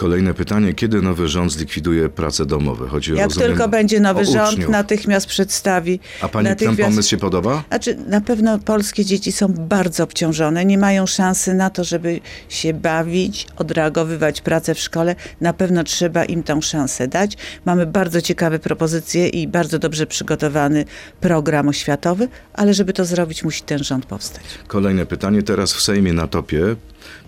Kolejne 0.03 0.35
pytanie. 0.35 0.75
Kiedy 0.75 1.03
nowy 1.03 1.29
rząd 1.29 1.53
zlikwiduje 1.53 2.09
prace 2.09 2.47
domowe? 2.47 2.89
Chodzi 2.89 3.15
Jak 3.15 3.25
rozumiem, 3.25 3.49
tylko 3.49 3.69
będzie 3.69 4.01
nowy 4.01 4.25
rząd, 4.25 4.53
uczniów. 4.53 4.71
natychmiast 4.71 5.27
przedstawi. 5.27 6.01
A 6.21 6.29
pani 6.29 6.45
ten 6.45 6.53
natychmiast... 6.53 6.91
pomysł 6.91 7.09
się 7.09 7.17
podoba? 7.17 7.65
Znaczy, 7.69 7.97
na 8.07 8.21
pewno 8.21 8.59
polskie 8.59 9.05
dzieci 9.05 9.33
są 9.33 9.49
bardzo 9.49 10.05
obciążone, 10.05 10.65
nie 10.65 10.79
mają 10.79 11.07
szansy 11.07 11.55
na 11.55 11.71
to, 11.71 11.85
żeby 11.85 12.21
się 12.49 12.75
bawić, 12.75 13.47
odreagowywać 13.57 14.41
pracę 14.41 14.75
w 14.75 14.79
szkole. 14.79 15.17
Na 15.41 15.53
pewno 15.53 15.85
trzeba 15.85 16.25
im 16.25 16.43
tą 16.43 16.61
szansę 16.61 17.09
dać. 17.09 17.37
Mamy 17.65 17.87
bardzo 17.87 18.21
ciekawe 18.21 18.59
propozycje 18.59 19.29
i 19.29 19.49
bardzo 19.49 19.79
dobrze 19.79 20.07
przygotowany 20.07 20.85
program 21.21 21.69
oświatowy, 21.69 22.29
ale 22.53 22.75
żeby 22.75 22.93
to 22.93 23.05
zrobić, 23.05 23.45
musi 23.45 23.63
ten 23.63 23.85
rząd 23.85 24.07
powstać. 24.07 24.45
Kolejne 24.67 25.07
pytanie. 25.07 25.43
Teraz 25.43 25.73
w 25.73 25.81
Sejmie 25.81 26.13
na 26.13 26.27
topie, 26.27 26.77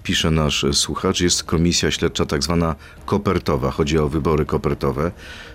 pisze 0.03 0.31
nasz 0.31 0.67
słuchacz, 0.73 1.21
jest 1.21 1.45
komisja 1.45 1.91
śledcza 1.91 2.27
tak 2.27 2.43
zwana 2.43 2.64
zwana 2.65 2.75
kopertowa. 3.07 3.71
Chodzi 3.71 3.99
o 3.99 4.09
wybory 4.09 4.47
kopertowe. 4.47 5.11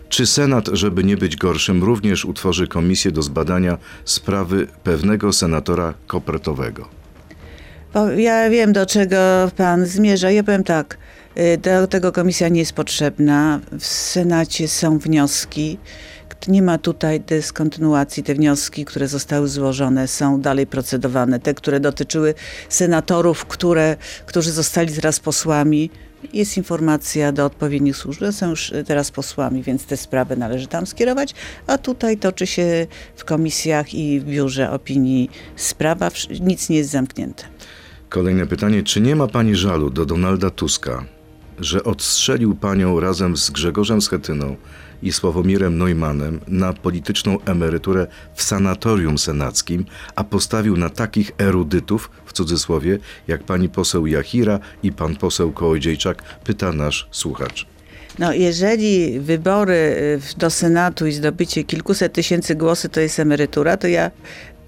Czy 0.10 0.26
Senat, 0.26 0.70
żeby 0.74 1.04
nie 1.04 1.18
być 1.18 1.36
gorszym, 1.36 1.84
również 1.84 2.26
utworzy 2.26 2.68
komisję 2.68 3.12
do 3.12 3.22
zbadania 3.22 3.78
sprawy 4.06 4.68
pewnego 4.84 5.34
senatora 5.34 5.94
kopertowego? 6.08 6.88
Bo 7.94 8.10
ja 8.10 8.50
wiem, 8.50 8.74
do 8.74 8.86
czego 8.86 9.18
pan 9.58 9.86
zmierza. 9.86 10.32
Ja 10.32 10.44
powiem 10.44 10.64
tak, 10.64 10.98
y, 11.38 11.58
do 11.58 11.88
tego 11.88 12.12
komisja 12.12 12.50
nie 12.50 12.60
jest 12.60 12.74
potrzebna. 12.74 13.60
W 13.80 13.86
Senacie 13.86 14.68
są 14.68 15.00
wnioski. 15.00 15.78
Nie 16.48 16.62
ma 16.62 16.78
tutaj 16.78 17.22
dyskontynuacji. 17.22 18.24
Te 18.24 18.36
wnioski, 18.36 18.86
które 18.86 19.08
zostały 19.08 19.48
złożone, 19.48 20.08
są 20.08 20.42
dalej 20.42 20.68
procedowane. 20.68 21.40
Te, 21.40 21.54
które 21.54 21.80
dotyczyły 21.80 22.34
senatorów, 22.70 23.46
które, 23.46 23.98
którzy 24.26 24.52
zostali 24.52 24.94
teraz 24.94 25.20
posłami, 25.20 25.90
jest 26.34 26.58
informacja 26.58 27.32
do 27.32 27.46
odpowiednich 27.46 27.98
służb, 27.98 28.24
są 28.32 28.50
już 28.50 28.74
teraz 28.88 29.12
posłami, 29.12 29.64
więc 29.64 29.86
te 29.86 29.98
sprawy 29.98 30.38
należy 30.38 30.68
tam 30.68 30.88
skierować, 30.88 31.34
a 31.68 31.78
tutaj 31.78 32.18
toczy 32.18 32.48
się 32.48 32.88
w 33.16 33.26
komisjach 33.26 33.94
i 33.94 34.20
w 34.20 34.24
biurze 34.26 34.72
opinii 34.72 35.30
sprawa, 35.56 36.10
nic 36.42 36.70
nie 36.70 36.78
jest 36.78 36.90
zamknięte. 36.90 37.44
Kolejne 38.10 38.48
pytanie. 38.48 38.84
Czy 38.84 39.02
nie 39.02 39.16
ma 39.16 39.28
pani 39.28 39.56
żalu 39.56 39.90
do 39.90 40.06
Donalda 40.06 40.50
Tuska, 40.50 41.06
że 41.60 41.84
odstrzelił 41.84 42.56
panią 42.56 43.00
razem 43.00 43.38
z 43.38 43.52
Grzegorzem 43.52 44.02
Schetyną 44.02 44.56
i 45.04 45.12
Sławomirem 45.12 45.78
Neumannem 45.78 46.40
na 46.48 46.74
polityczną 46.74 47.38
emeryturę 47.46 48.08
w 48.34 48.44
sanatorium 48.44 49.18
senackim, 49.18 49.86
a 50.16 50.24
postawił 50.24 50.78
na 50.78 50.90
takich 50.90 51.32
erudytów, 51.38 52.12
w 52.26 52.34
cudzysłowie, 52.34 52.98
jak 53.28 53.44
pani 53.44 53.70
poseł 53.70 54.08
Jachira 54.08 54.60
i 54.84 54.92
pan 54.92 55.16
poseł 55.16 55.52
Kołodziejczak, 55.52 56.24
pyta 56.44 56.72
nasz 56.72 57.08
słuchacz. 57.12 57.66
No, 58.20 58.34
jeżeli 58.34 59.20
wybory 59.20 59.74
y, 59.74 60.38
do 60.38 60.50
Senatu 60.50 61.08
i 61.08 61.12
zdobycie 61.12 61.64
kilkuset 61.64 62.14
tysięcy 62.14 62.56
głosów 62.56 62.92
to 62.92 63.00
jest 63.00 63.20
emerytura, 63.20 63.78
to 63.78 63.88
ja 63.88 64.12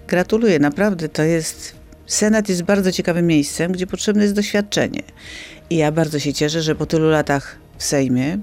gratuluję. 0.08 0.60
Naprawdę 0.60 1.10
to 1.10 1.24
jest 1.24 1.82
Senat 2.12 2.50
jest 2.50 2.64
bardzo 2.64 2.92
ciekawym 2.92 3.28
miejscem, 3.28 3.72
gdzie 3.72 3.88
potrzebne 3.88 4.24
jest 4.24 4.36
doświadczenie. 4.36 5.04
I 5.70 5.78
ja 5.78 5.92
bardzo 5.92 6.20
się 6.20 6.34
cieszę, 6.34 6.62
że 6.62 6.76
po 6.76 6.86
tylu 6.86 7.10
latach 7.10 7.58
w 7.78 7.84
Sejmie 7.84 8.40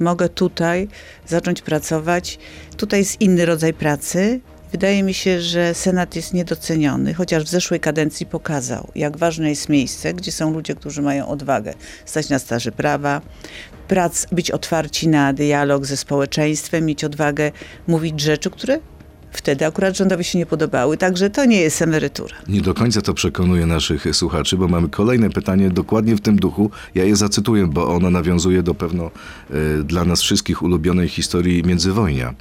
mogę 0.00 0.28
tutaj 0.28 0.88
zacząć 1.26 1.62
pracować. 1.62 2.38
Tutaj 2.76 3.00
jest 3.00 3.20
inny 3.20 3.46
rodzaj 3.46 3.74
pracy. 3.74 4.40
Wydaje 4.72 5.02
mi 5.02 5.14
się, 5.14 5.40
że 5.40 5.74
Senat 5.74 6.16
jest 6.16 6.34
niedoceniony, 6.34 7.14
chociaż 7.14 7.44
w 7.44 7.48
zeszłej 7.48 7.80
kadencji 7.80 8.26
pokazał, 8.26 8.88
jak 8.94 9.16
ważne 9.16 9.48
jest 9.48 9.68
miejsce, 9.68 10.14
gdzie 10.14 10.32
są 10.32 10.52
ludzie, 10.52 10.74
którzy 10.74 11.02
mają 11.02 11.28
odwagę 11.28 11.74
stać 12.04 12.28
na 12.28 12.38
staży 12.38 12.72
prawa, 12.72 13.20
prac, 13.88 14.26
być 14.32 14.50
otwarci 14.50 15.08
na 15.08 15.32
dialog 15.32 15.86
ze 15.86 15.96
społeczeństwem, 15.96 16.86
mieć 16.86 17.04
odwagę 17.04 17.52
mówić 17.86 18.20
rzeczy, 18.20 18.50
które 18.50 18.78
wtedy 19.30 19.66
akurat 19.66 19.96
rządowi 19.96 20.24
się 20.24 20.38
nie 20.38 20.46
podobały, 20.46 20.96
także 20.96 21.30
to 21.30 21.44
nie 21.44 21.60
jest 21.60 21.82
emerytura. 21.82 22.36
Nie 22.48 22.60
do 22.60 22.74
końca 22.74 23.02
to 23.02 23.14
przekonuje 23.14 23.66
naszych 23.66 24.16
słuchaczy, 24.16 24.56
bo 24.56 24.68
mamy 24.68 24.88
kolejne 24.88 25.30
pytanie 25.30 25.70
dokładnie 25.70 26.16
w 26.16 26.20
tym 26.20 26.36
duchu. 26.36 26.70
Ja 26.94 27.04
je 27.04 27.16
zacytuję, 27.16 27.66
bo 27.66 27.94
ono 27.94 28.10
nawiązuje 28.10 28.62
do 28.62 28.74
pewno 28.74 29.10
y, 29.50 29.84
dla 29.84 30.04
nas 30.04 30.22
wszystkich 30.22 30.62
ulubionej 30.62 31.08
historii 31.08 31.62
międzywojnia. 31.64 32.34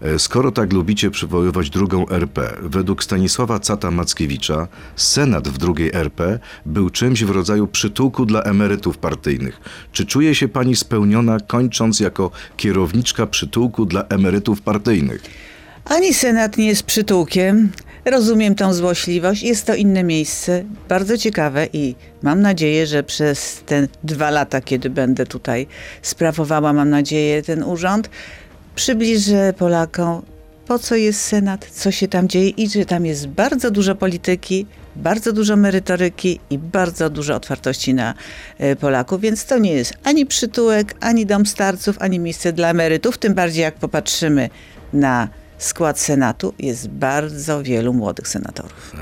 E, 0.00 0.18
skoro 0.18 0.52
tak 0.52 0.72
lubicie 0.72 1.10
przywoływać 1.10 1.70
drugą 1.70 2.08
RP, 2.08 2.56
według 2.62 3.04
Stanisława 3.04 3.58
Cata-Mackiewicza, 3.58 4.66
Senat 4.96 5.48
w 5.48 5.58
drugiej 5.58 5.90
RP 5.94 6.38
był 6.66 6.90
czymś 6.90 7.24
w 7.24 7.30
rodzaju 7.30 7.66
przytułku 7.66 8.26
dla 8.26 8.42
emerytów 8.42 8.98
partyjnych. 8.98 9.60
Czy 9.92 10.06
czuje 10.06 10.34
się 10.34 10.48
pani 10.48 10.76
spełniona, 10.76 11.40
kończąc 11.40 12.00
jako 12.00 12.30
kierowniczka 12.56 13.26
przytułku 13.26 13.86
dla 13.86 14.04
emerytów 14.04 14.60
partyjnych? 14.60 15.22
Ani 15.84 16.14
Senat 16.14 16.56
nie 16.56 16.66
jest 16.66 16.82
przytułkiem. 16.82 17.72
Rozumiem 18.04 18.54
tą 18.54 18.74
złośliwość. 18.74 19.42
Jest 19.42 19.66
to 19.66 19.74
inne 19.74 20.04
miejsce, 20.04 20.64
bardzo 20.88 21.18
ciekawe 21.18 21.68
i 21.72 21.94
mam 22.22 22.40
nadzieję, 22.42 22.86
że 22.86 23.02
przez 23.02 23.62
te 23.66 23.88
dwa 24.04 24.30
lata, 24.30 24.60
kiedy 24.60 24.90
będę 24.90 25.26
tutaj 25.26 25.66
sprawowała, 26.02 26.72
mam 26.72 26.90
nadzieję, 26.90 27.42
ten 27.42 27.62
urząd, 27.62 28.10
przybliżę 28.74 29.52
Polakom, 29.58 30.22
po 30.66 30.78
co 30.78 30.94
jest 30.94 31.20
Senat, 31.20 31.66
co 31.70 31.90
się 31.90 32.08
tam 32.08 32.28
dzieje 32.28 32.48
i 32.48 32.68
że 32.68 32.84
tam 32.84 33.06
jest 33.06 33.26
bardzo 33.26 33.70
dużo 33.70 33.94
polityki, 33.94 34.66
bardzo 34.96 35.32
dużo 35.32 35.56
merytoryki 35.56 36.40
i 36.50 36.58
bardzo 36.58 37.10
dużo 37.10 37.34
otwartości 37.34 37.94
na 37.94 38.14
e, 38.58 38.76
Polaków, 38.76 39.20
więc 39.20 39.46
to 39.46 39.58
nie 39.58 39.72
jest 39.72 39.94
ani 40.04 40.26
przytułek, 40.26 40.94
ani 41.00 41.26
dom 41.26 41.46
starców, 41.46 41.96
ani 42.00 42.18
miejsce 42.18 42.52
dla 42.52 42.70
emerytów, 42.70 43.18
tym 43.18 43.34
bardziej 43.34 43.62
jak 43.62 43.74
popatrzymy 43.74 44.50
na 44.92 45.28
skład 45.58 46.00
Senatu 46.00 46.54
jest 46.58 46.88
bardzo 46.88 47.62
wielu 47.62 47.92
młodych 47.92 48.28
senatorów. 48.28 48.92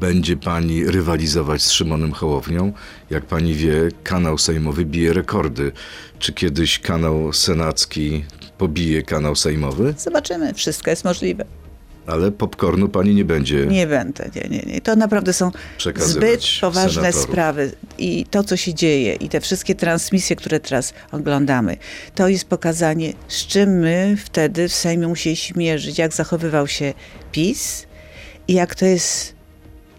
Będzie 0.00 0.36
pani 0.36 0.84
rywalizować 0.84 1.62
z 1.62 1.70
Szymonem 1.70 2.12
Hołownią? 2.12 2.72
Jak 3.10 3.26
pani 3.26 3.54
wie, 3.54 3.88
kanał 4.04 4.38
sejmowy 4.38 4.84
bije 4.84 5.12
rekordy. 5.12 5.72
Czy 6.18 6.32
kiedyś 6.32 6.78
kanał 6.78 7.32
senacki 7.32 8.24
pobije 8.58 9.02
kanał 9.02 9.36
sejmowy? 9.36 9.94
Zobaczymy, 9.98 10.54
wszystko 10.54 10.90
jest 10.90 11.04
możliwe. 11.04 11.44
Ale 12.06 12.32
popcornu 12.32 12.88
pani 12.88 13.14
nie 13.14 13.24
będzie. 13.24 13.66
Nie 13.66 13.86
będę, 13.86 14.30
nie, 14.34 14.48
nie, 14.48 14.72
nie. 14.72 14.80
To 14.80 14.96
naprawdę 14.96 15.32
są 15.32 15.50
zbyt 15.96 16.40
poważne 16.60 17.02
senatorów. 17.02 17.30
sprawy. 17.30 17.72
I 17.98 18.26
to, 18.30 18.44
co 18.44 18.56
się 18.56 18.74
dzieje, 18.74 19.14
i 19.14 19.28
te 19.28 19.40
wszystkie 19.40 19.74
transmisje, 19.74 20.36
które 20.36 20.60
teraz 20.60 20.94
oglądamy, 21.12 21.76
to 22.14 22.28
jest 22.28 22.44
pokazanie, 22.44 23.12
z 23.28 23.46
czym 23.46 23.70
my 23.70 24.16
wtedy 24.24 24.68
w 24.68 24.74
Sejmie 24.74 25.08
musieliśmy 25.08 25.58
mierzyć, 25.58 25.98
jak 25.98 26.14
zachowywał 26.14 26.66
się 26.66 26.94
PiS 27.32 27.86
i 28.48 28.54
jak 28.54 28.74
to 28.74 28.86
jest 28.86 29.34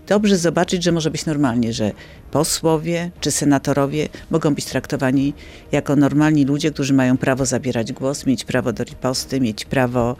dobrze 0.08 0.38
zobaczyć, 0.38 0.84
że 0.84 0.92
może 0.92 1.12
być 1.12 1.26
normalnie, 1.26 1.74
że 1.74 1.92
posłowie 2.32 3.12
czy 3.20 3.32
senatorowie 3.32 4.10
mogą 4.30 4.56
być 4.56 4.66
traktowani 4.66 5.34
jako 5.72 5.96
normalni 5.96 6.46
ludzie, 6.46 6.72
którzy 6.72 6.94
mają 6.94 7.18
prawo 7.18 7.46
zabierać 7.46 7.94
głos, 7.94 8.26
mieć 8.26 8.44
prawo 8.44 8.74
do 8.74 8.84
riposty, 8.84 9.42
mieć 9.42 9.66
prawo 9.66 10.16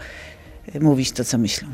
mówić 0.82 1.12
to, 1.12 1.24
co 1.24 1.38
myślą. 1.38 1.68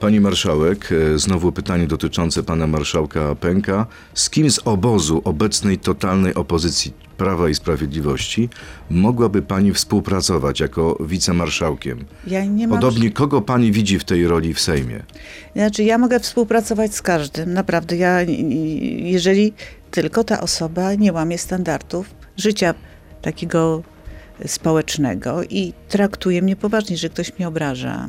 Pani 0.00 0.20
marszałek, 0.20 0.88
e, 0.92 1.18
znowu 1.18 1.52
pytanie 1.52 1.86
dotyczące 1.86 2.42
pana 2.42 2.66
marszałka 2.66 3.34
Pęka. 3.34 3.86
Z 4.14 4.30
kim 4.30 4.50
z 4.50 4.60
obozu 4.64 5.22
obecnej 5.24 5.78
totalnej 5.78 6.34
opozycji 6.34 6.92
Prawa 7.16 7.48
i 7.48 7.54
Sprawiedliwości 7.54 8.48
mogłaby 8.90 9.42
pani 9.42 9.72
współpracować 9.72 10.60
jako 10.60 10.98
wicemarszałkiem? 11.00 12.04
Ja 12.26 12.44
nie 12.44 12.68
mam... 12.68 12.78
Podobnie 12.78 13.10
kogo 13.10 13.42
pani 13.42 13.72
widzi 13.72 13.98
w 13.98 14.04
tej 14.04 14.26
roli 14.26 14.54
w 14.54 14.60
Sejmie? 14.60 15.02
Znaczy, 15.56 15.82
ja 15.84 15.98
mogę 15.98 16.20
współpracować 16.20 16.94
z 16.94 17.02
każdym. 17.02 17.52
Naprawdę, 17.52 17.96
ja, 17.96 18.22
jeżeli 19.02 19.52
tylko 19.90 20.24
ta 20.24 20.40
osoba 20.40 20.94
nie 20.94 21.12
łamie 21.12 21.38
standardów 21.38 22.10
życia 22.36 22.74
takiego 23.22 23.82
społecznego 24.46 25.42
i 25.42 25.72
traktuje 25.88 26.42
mnie 26.42 26.56
poważnie, 26.56 26.96
że 26.96 27.08
ktoś 27.08 27.38
mnie 27.38 27.48
obraża 27.48 28.08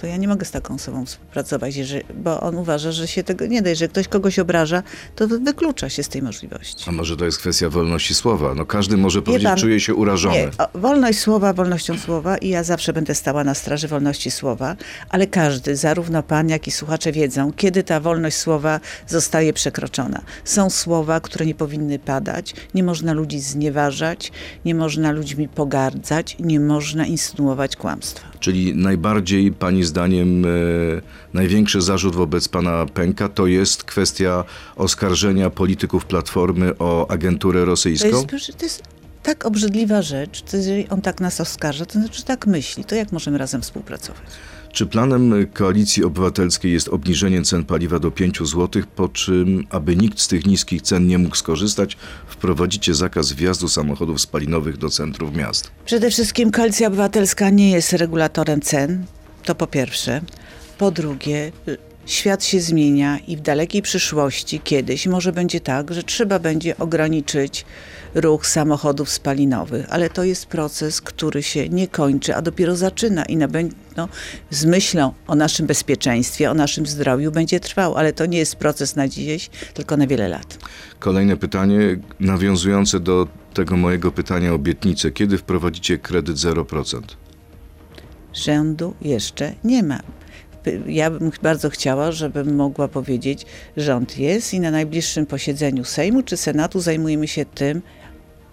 to 0.00 0.06
ja 0.06 0.16
nie 0.16 0.28
mogę 0.28 0.44
z 0.44 0.50
taką 0.50 0.74
osobą 0.74 1.06
współpracować, 1.06 1.76
jeżeli, 1.76 2.04
bo 2.14 2.40
on 2.40 2.56
uważa, 2.56 2.92
że 2.92 3.08
się 3.08 3.24
tego 3.24 3.46
nie 3.46 3.62
da. 3.62 3.70
Jeżeli 3.70 3.90
ktoś 3.90 4.08
kogoś 4.08 4.38
obraża, 4.38 4.82
to 5.16 5.28
wyklucza 5.28 5.88
się 5.88 6.02
z 6.02 6.08
tej 6.08 6.22
możliwości. 6.22 6.84
A 6.88 6.92
może 6.92 7.16
to 7.16 7.24
jest 7.24 7.38
kwestia 7.38 7.68
wolności 7.68 8.14
słowa? 8.14 8.54
No 8.54 8.66
każdy 8.66 8.96
może 8.96 9.22
powiedzieć, 9.22 9.48
pan, 9.48 9.58
czuje 9.58 9.80
się 9.80 9.94
urażony. 9.94 10.36
Nie, 10.36 10.50
o, 10.58 10.78
wolność 10.78 11.18
słowa, 11.18 11.52
wolnością 11.52 11.98
słowa 11.98 12.36
i 12.36 12.48
ja 12.48 12.62
zawsze 12.62 12.92
będę 12.92 13.14
stała 13.14 13.44
na 13.44 13.54
straży 13.54 13.88
wolności 13.88 14.30
słowa, 14.30 14.76
ale 15.08 15.26
każdy, 15.26 15.76
zarówno 15.76 16.22
pan, 16.22 16.48
jak 16.48 16.66
i 16.66 16.70
słuchacze 16.70 17.12
wiedzą, 17.12 17.52
kiedy 17.52 17.82
ta 17.82 18.00
wolność 18.00 18.36
słowa 18.36 18.80
zostaje 19.06 19.52
przekroczona. 19.52 20.22
Są 20.44 20.70
słowa, 20.70 21.20
które 21.20 21.46
nie 21.46 21.54
powinny 21.54 21.98
padać, 21.98 22.54
nie 22.74 22.84
można 22.84 23.12
ludzi 23.12 23.40
znieważać, 23.40 24.32
nie 24.64 24.74
można 24.74 25.12
ludźmi 25.12 25.48
pogardzać, 25.48 26.36
nie 26.40 26.60
można 26.60 27.06
insynuować 27.06 27.76
kłamstwa. 27.76 28.29
Czyli 28.40 28.74
najbardziej 28.74 29.52
pani 29.52 29.84
zdaniem 29.84 30.44
e, 30.44 30.48
największy 31.34 31.80
zarzut 31.80 32.14
wobec 32.16 32.48
pana 32.48 32.86
Pęka 32.86 33.28
to 33.28 33.46
jest 33.46 33.84
kwestia 33.84 34.44
oskarżenia 34.76 35.50
polityków 35.50 36.04
Platformy 36.04 36.78
o 36.78 37.10
agenturę 37.10 37.64
rosyjską? 37.64 38.26
To 38.26 38.36
jest, 38.36 38.58
to 38.58 38.64
jest 38.64 38.82
tak 39.22 39.46
obrzydliwa 39.46 40.02
rzecz, 40.02 40.52
jeżeli 40.52 40.88
on 40.88 41.00
tak 41.00 41.20
nas 41.20 41.40
oskarża, 41.40 41.86
to 41.86 41.92
znaczy 41.92 42.24
tak 42.24 42.46
myśli, 42.46 42.84
to 42.84 42.94
jak 42.94 43.12
możemy 43.12 43.38
razem 43.38 43.62
współpracować? 43.62 44.22
Czy 44.72 44.86
planem 44.86 45.46
Koalicji 45.52 46.04
Obywatelskiej 46.04 46.72
jest 46.72 46.88
obniżenie 46.88 47.42
cen 47.42 47.64
paliwa 47.64 47.98
do 47.98 48.10
5 48.10 48.38
zł, 48.38 48.82
po 48.96 49.08
czym, 49.08 49.66
aby 49.70 49.96
nikt 49.96 50.20
z 50.20 50.28
tych 50.28 50.46
niskich 50.46 50.82
cen 50.82 51.06
nie 51.06 51.18
mógł 51.18 51.36
skorzystać, 51.36 51.96
wprowadzicie 52.26 52.94
zakaz 52.94 53.32
wjazdu 53.32 53.68
samochodów 53.68 54.20
spalinowych 54.20 54.76
do 54.76 54.88
centrów 54.88 55.36
miast? 55.36 55.70
Przede 55.84 56.10
wszystkim 56.10 56.50
Koalicja 56.50 56.88
Obywatelska 56.88 57.50
nie 57.50 57.70
jest 57.70 57.92
regulatorem 57.92 58.60
cen, 58.60 59.04
to 59.44 59.54
po 59.54 59.66
pierwsze. 59.66 60.20
Po 60.78 60.90
drugie, 60.90 61.52
świat 62.06 62.44
się 62.44 62.60
zmienia 62.60 63.18
i 63.18 63.36
w 63.36 63.40
dalekiej 63.40 63.82
przyszłości 63.82 64.60
kiedyś 64.64 65.06
może 65.06 65.32
będzie 65.32 65.60
tak, 65.60 65.94
że 65.94 66.02
trzeba 66.02 66.38
będzie 66.38 66.78
ograniczyć 66.78 67.64
ruch 68.14 68.46
samochodów 68.46 69.10
spalinowych, 69.10 69.86
ale 69.88 70.10
to 70.10 70.24
jest 70.24 70.46
proces, 70.46 71.00
który 71.00 71.42
się 71.42 71.68
nie 71.68 71.88
kończy, 71.88 72.36
a 72.36 72.42
dopiero 72.42 72.76
zaczyna 72.76 73.24
i 73.24 73.36
na, 73.36 73.48
no, 73.96 74.08
z 74.50 74.64
myślą 74.64 75.12
o 75.26 75.34
naszym 75.34 75.66
bezpieczeństwie, 75.66 76.50
o 76.50 76.54
naszym 76.54 76.86
zdrowiu 76.86 77.32
będzie 77.32 77.60
trwał, 77.60 77.96
ale 77.96 78.12
to 78.12 78.26
nie 78.26 78.38
jest 78.38 78.56
proces 78.56 78.96
na 78.96 79.08
dziś, 79.08 79.50
tylko 79.74 79.96
na 79.96 80.06
wiele 80.06 80.28
lat. 80.28 80.58
Kolejne 80.98 81.36
pytanie, 81.36 81.80
nawiązujące 82.20 83.00
do 83.00 83.28
tego 83.54 83.76
mojego 83.76 84.12
pytania 84.12 84.52
obietnicę. 84.52 85.10
Kiedy 85.10 85.38
wprowadzicie 85.38 85.98
kredyt 85.98 86.36
0%? 86.36 87.00
Rzędu 88.32 88.94
jeszcze 89.00 89.54
nie 89.64 89.82
ma 89.82 90.00
ja 90.86 91.10
bym 91.10 91.30
bardzo 91.42 91.70
chciała, 91.70 92.12
żebym 92.12 92.54
mogła 92.54 92.88
powiedzieć, 92.88 93.46
rząd 93.76 94.18
jest 94.18 94.54
i 94.54 94.60
na 94.60 94.70
najbliższym 94.70 95.26
posiedzeniu 95.26 95.84
Sejmu 95.84 96.22
czy 96.22 96.36
Senatu 96.36 96.80
zajmujemy 96.80 97.28
się 97.28 97.44
tym, 97.44 97.82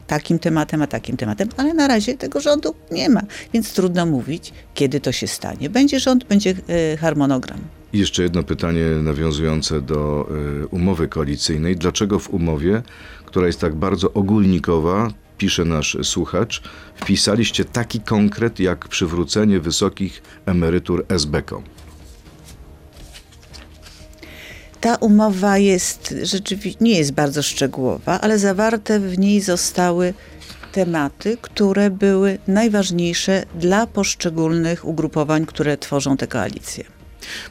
takim 0.08 0.40
tematem, 0.40 0.82
a 0.82 0.88
takim 0.88 1.18
tematem, 1.18 1.50
ale 1.58 1.74
na 1.74 1.88
razie 1.88 2.18
tego 2.18 2.42
rządu 2.42 2.76
nie 2.92 3.10
ma, 3.10 3.22
więc 3.54 3.74
trudno 3.74 4.06
mówić, 4.06 4.54
kiedy 4.74 5.00
to 5.00 5.12
się 5.12 5.28
stanie. 5.28 5.70
Będzie 5.70 6.00
rząd, 6.00 6.24
będzie 6.24 6.56
e, 6.94 6.98
harmonogram. 6.98 7.60
I 7.94 8.00
jeszcze 8.00 8.24
jedno 8.24 8.44
pytanie 8.44 8.86
nawiązujące 8.86 9.82
do 9.82 10.30
y, 10.64 10.68
umowy 10.68 11.08
koalicyjnej. 11.08 11.76
Dlaczego 11.76 12.20
w 12.20 12.30
umowie, 12.30 12.82
która 13.26 13.48
jest 13.48 13.60
tak 13.60 13.76
bardzo 13.76 14.14
ogólnikowa, 14.14 15.12
pisze 15.38 15.66
nasz 15.66 15.98
słuchacz, 16.04 16.62
wpisaliście 16.96 17.66
taki 17.66 18.00
konkret 18.00 18.60
jak 18.60 18.88
przywrócenie 18.88 19.60
wysokich 19.60 20.22
emerytur 20.46 21.06
SB-kom? 21.08 21.64
Ta 24.82 24.96
umowa 24.96 25.58
jest 25.58 26.16
rzeczywiście 26.24 26.78
nie 26.82 26.98
jest 26.98 27.12
bardzo 27.12 27.44
szczegółowa, 27.44 28.22
ale 28.22 28.40
zawarte 28.40 29.00
w 29.00 29.20
niej 29.20 29.42
zostały 29.42 30.14
tematy, 30.72 31.38
które 31.42 31.90
były 31.90 32.38
najważniejsze 32.48 33.44
dla 33.56 33.88
poszczególnych 33.88 34.86
ugrupowań, 34.86 35.46
które 35.46 35.78
tworzą 35.78 36.18
tę 36.18 36.28
koalicję. 36.28 36.84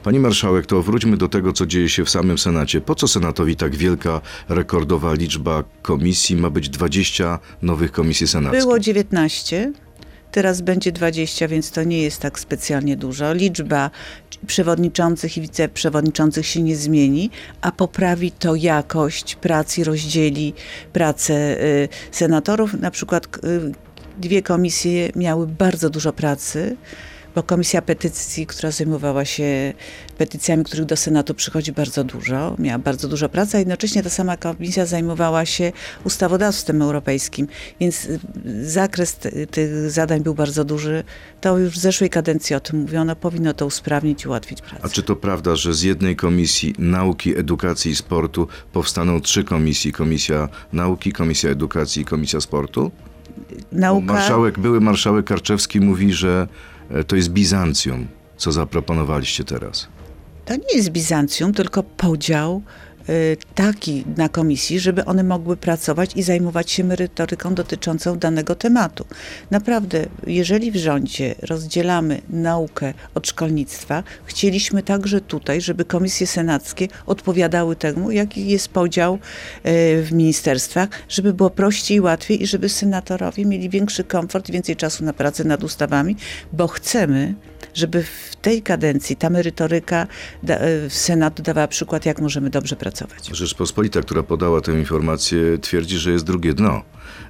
Pani 0.02 0.18
marszałek, 0.18 0.66
to 0.66 0.82
wróćmy 0.82 1.16
do 1.16 1.28
tego, 1.28 1.52
co 1.52 1.66
dzieje 1.66 1.88
się 1.88 2.04
w 2.04 2.10
samym 2.10 2.38
Senacie. 2.38 2.80
Po 2.80 2.94
co 2.94 3.08
Senatowi 3.08 3.56
tak 3.56 3.76
wielka, 3.76 4.20
rekordowa 4.48 5.14
liczba 5.14 5.64
komisji? 5.82 6.36
Ma 6.36 6.50
być 6.50 6.68
20 6.68 7.38
nowych 7.62 7.92
komisji 7.92 8.28
senackich. 8.28 8.60
Było 8.60 8.78
19. 8.78 9.72
Teraz 10.32 10.60
będzie 10.60 10.92
20, 10.92 11.48
więc 11.48 11.70
to 11.70 11.82
nie 11.82 12.02
jest 12.02 12.20
tak 12.20 12.38
specjalnie 12.38 12.96
dużo. 12.96 13.32
Liczba 13.32 13.90
przewodniczących 14.46 15.36
i 15.36 15.40
wiceprzewodniczących 15.40 16.46
się 16.46 16.62
nie 16.62 16.76
zmieni, 16.76 17.30
a 17.60 17.72
poprawi 17.72 18.32
to 18.32 18.54
jakość 18.54 19.34
pracy, 19.34 19.84
rozdzieli 19.84 20.54
pracę 20.92 21.62
y, 21.62 21.88
senatorów. 22.10 22.74
Na 22.74 22.90
przykład 22.90 23.26
y, 23.26 23.72
dwie 24.18 24.42
komisje 24.42 25.10
miały 25.16 25.46
bardzo 25.46 25.90
dużo 25.90 26.12
pracy 26.12 26.76
bo 27.36 27.42
Komisja 27.42 27.82
Petycji, 27.82 28.46
która 28.46 28.70
zajmowała 28.70 29.24
się 29.24 29.72
petycjami, 30.18 30.64
których 30.64 30.86
do 30.86 30.96
Senatu 30.96 31.34
przychodzi 31.34 31.72
bardzo 31.72 32.04
dużo, 32.04 32.56
miała 32.58 32.78
bardzo 32.78 33.08
dużo 33.08 33.28
pracy, 33.28 33.56
a 33.56 33.58
jednocześnie 33.58 34.02
ta 34.02 34.10
sama 34.10 34.36
komisja 34.36 34.86
zajmowała 34.86 35.46
się 35.46 35.72
ustawodawstwem 36.04 36.82
europejskim, 36.82 37.46
więc 37.80 38.04
y, 38.04 38.20
zakres 38.70 39.18
tych 39.50 39.90
zadań 39.90 40.20
był 40.20 40.34
bardzo 40.34 40.64
duży. 40.64 41.04
To 41.40 41.58
już 41.58 41.74
w 41.74 41.78
zeszłej 41.78 42.10
kadencji 42.10 42.56
o 42.56 42.60
tym 42.60 42.80
mówiono, 42.80 43.16
powinno 43.16 43.54
to 43.54 43.66
usprawnić 43.66 44.24
i 44.24 44.28
ułatwić 44.28 44.62
pracę. 44.62 44.84
A 44.84 44.88
czy 44.88 45.02
to 45.02 45.16
prawda, 45.16 45.56
że 45.56 45.74
z 45.74 45.82
jednej 45.82 46.16
komisji 46.16 46.74
nauki, 46.78 47.38
edukacji 47.38 47.90
i 47.90 47.96
sportu 47.96 48.48
powstaną 48.72 49.20
trzy 49.20 49.44
komisje? 49.44 49.92
Komisja 49.92 50.48
nauki, 50.72 51.12
Komisja 51.12 51.50
edukacji 51.50 52.02
i 52.02 52.04
Komisja 52.04 52.40
sportu? 52.40 52.90
Nauka... 53.72 54.12
Marszałek, 54.12 54.58
były 54.58 54.80
marszałek 54.80 55.26
Karczewski 55.26 55.80
mówi, 55.80 56.12
że 56.12 56.48
to 57.06 57.16
jest 57.16 57.28
Bizancjum, 57.28 58.06
co 58.36 58.52
zaproponowaliście 58.52 59.44
teraz. 59.44 59.88
To 60.44 60.56
nie 60.56 60.76
jest 60.76 60.90
Bizancjum, 60.90 61.52
tylko 61.52 61.82
podział 61.82 62.62
taki 63.54 64.04
na 64.16 64.28
komisji, 64.28 64.80
żeby 64.80 65.04
one 65.04 65.24
mogły 65.24 65.56
pracować 65.56 66.10
i 66.16 66.22
zajmować 66.22 66.70
się 66.70 66.84
merytoryką 66.84 67.54
dotyczącą 67.54 68.18
danego 68.18 68.54
tematu. 68.54 69.06
Naprawdę, 69.50 70.06
jeżeli 70.26 70.72
w 70.72 70.76
rządzie 70.76 71.34
rozdzielamy 71.42 72.20
naukę 72.30 72.94
od 73.14 73.28
szkolnictwa, 73.28 74.02
chcieliśmy 74.24 74.82
także 74.82 75.20
tutaj, 75.20 75.60
żeby 75.60 75.84
komisje 75.84 76.26
senackie 76.26 76.88
odpowiadały 77.06 77.76
temu, 77.76 78.10
jaki 78.10 78.48
jest 78.48 78.68
podział 78.68 79.14
y, 79.14 79.18
w 80.02 80.08
ministerstwach, 80.12 80.88
żeby 81.08 81.34
było 81.34 81.50
prościej, 81.50 82.00
łatwiej 82.00 82.42
i 82.42 82.46
żeby 82.46 82.68
senatorowie 82.68 83.44
mieli 83.44 83.70
większy 83.70 84.04
komfort, 84.04 84.50
więcej 84.50 84.76
czasu 84.76 85.04
na 85.04 85.12
pracę 85.12 85.44
nad 85.44 85.64
ustawami, 85.64 86.16
bo 86.52 86.68
chcemy, 86.68 87.34
żeby 87.76 88.02
w 88.02 88.36
tej 88.36 88.62
kadencji 88.62 89.16
ta 89.16 89.30
merytoryka 89.30 90.06
w 90.88 90.94
Senatu 90.94 91.42
dawała 91.42 91.68
przykład, 91.68 92.06
jak 92.06 92.20
możemy 92.20 92.50
dobrze 92.50 92.76
pracować. 92.76 93.28
Rzeczpospolita, 93.32 94.00
która 94.00 94.22
podała 94.22 94.60
tę 94.60 94.72
informację, 94.72 95.58
twierdzi, 95.58 95.98
że 95.98 96.10
jest 96.10 96.24
drugie 96.24 96.54
dno 96.54 96.82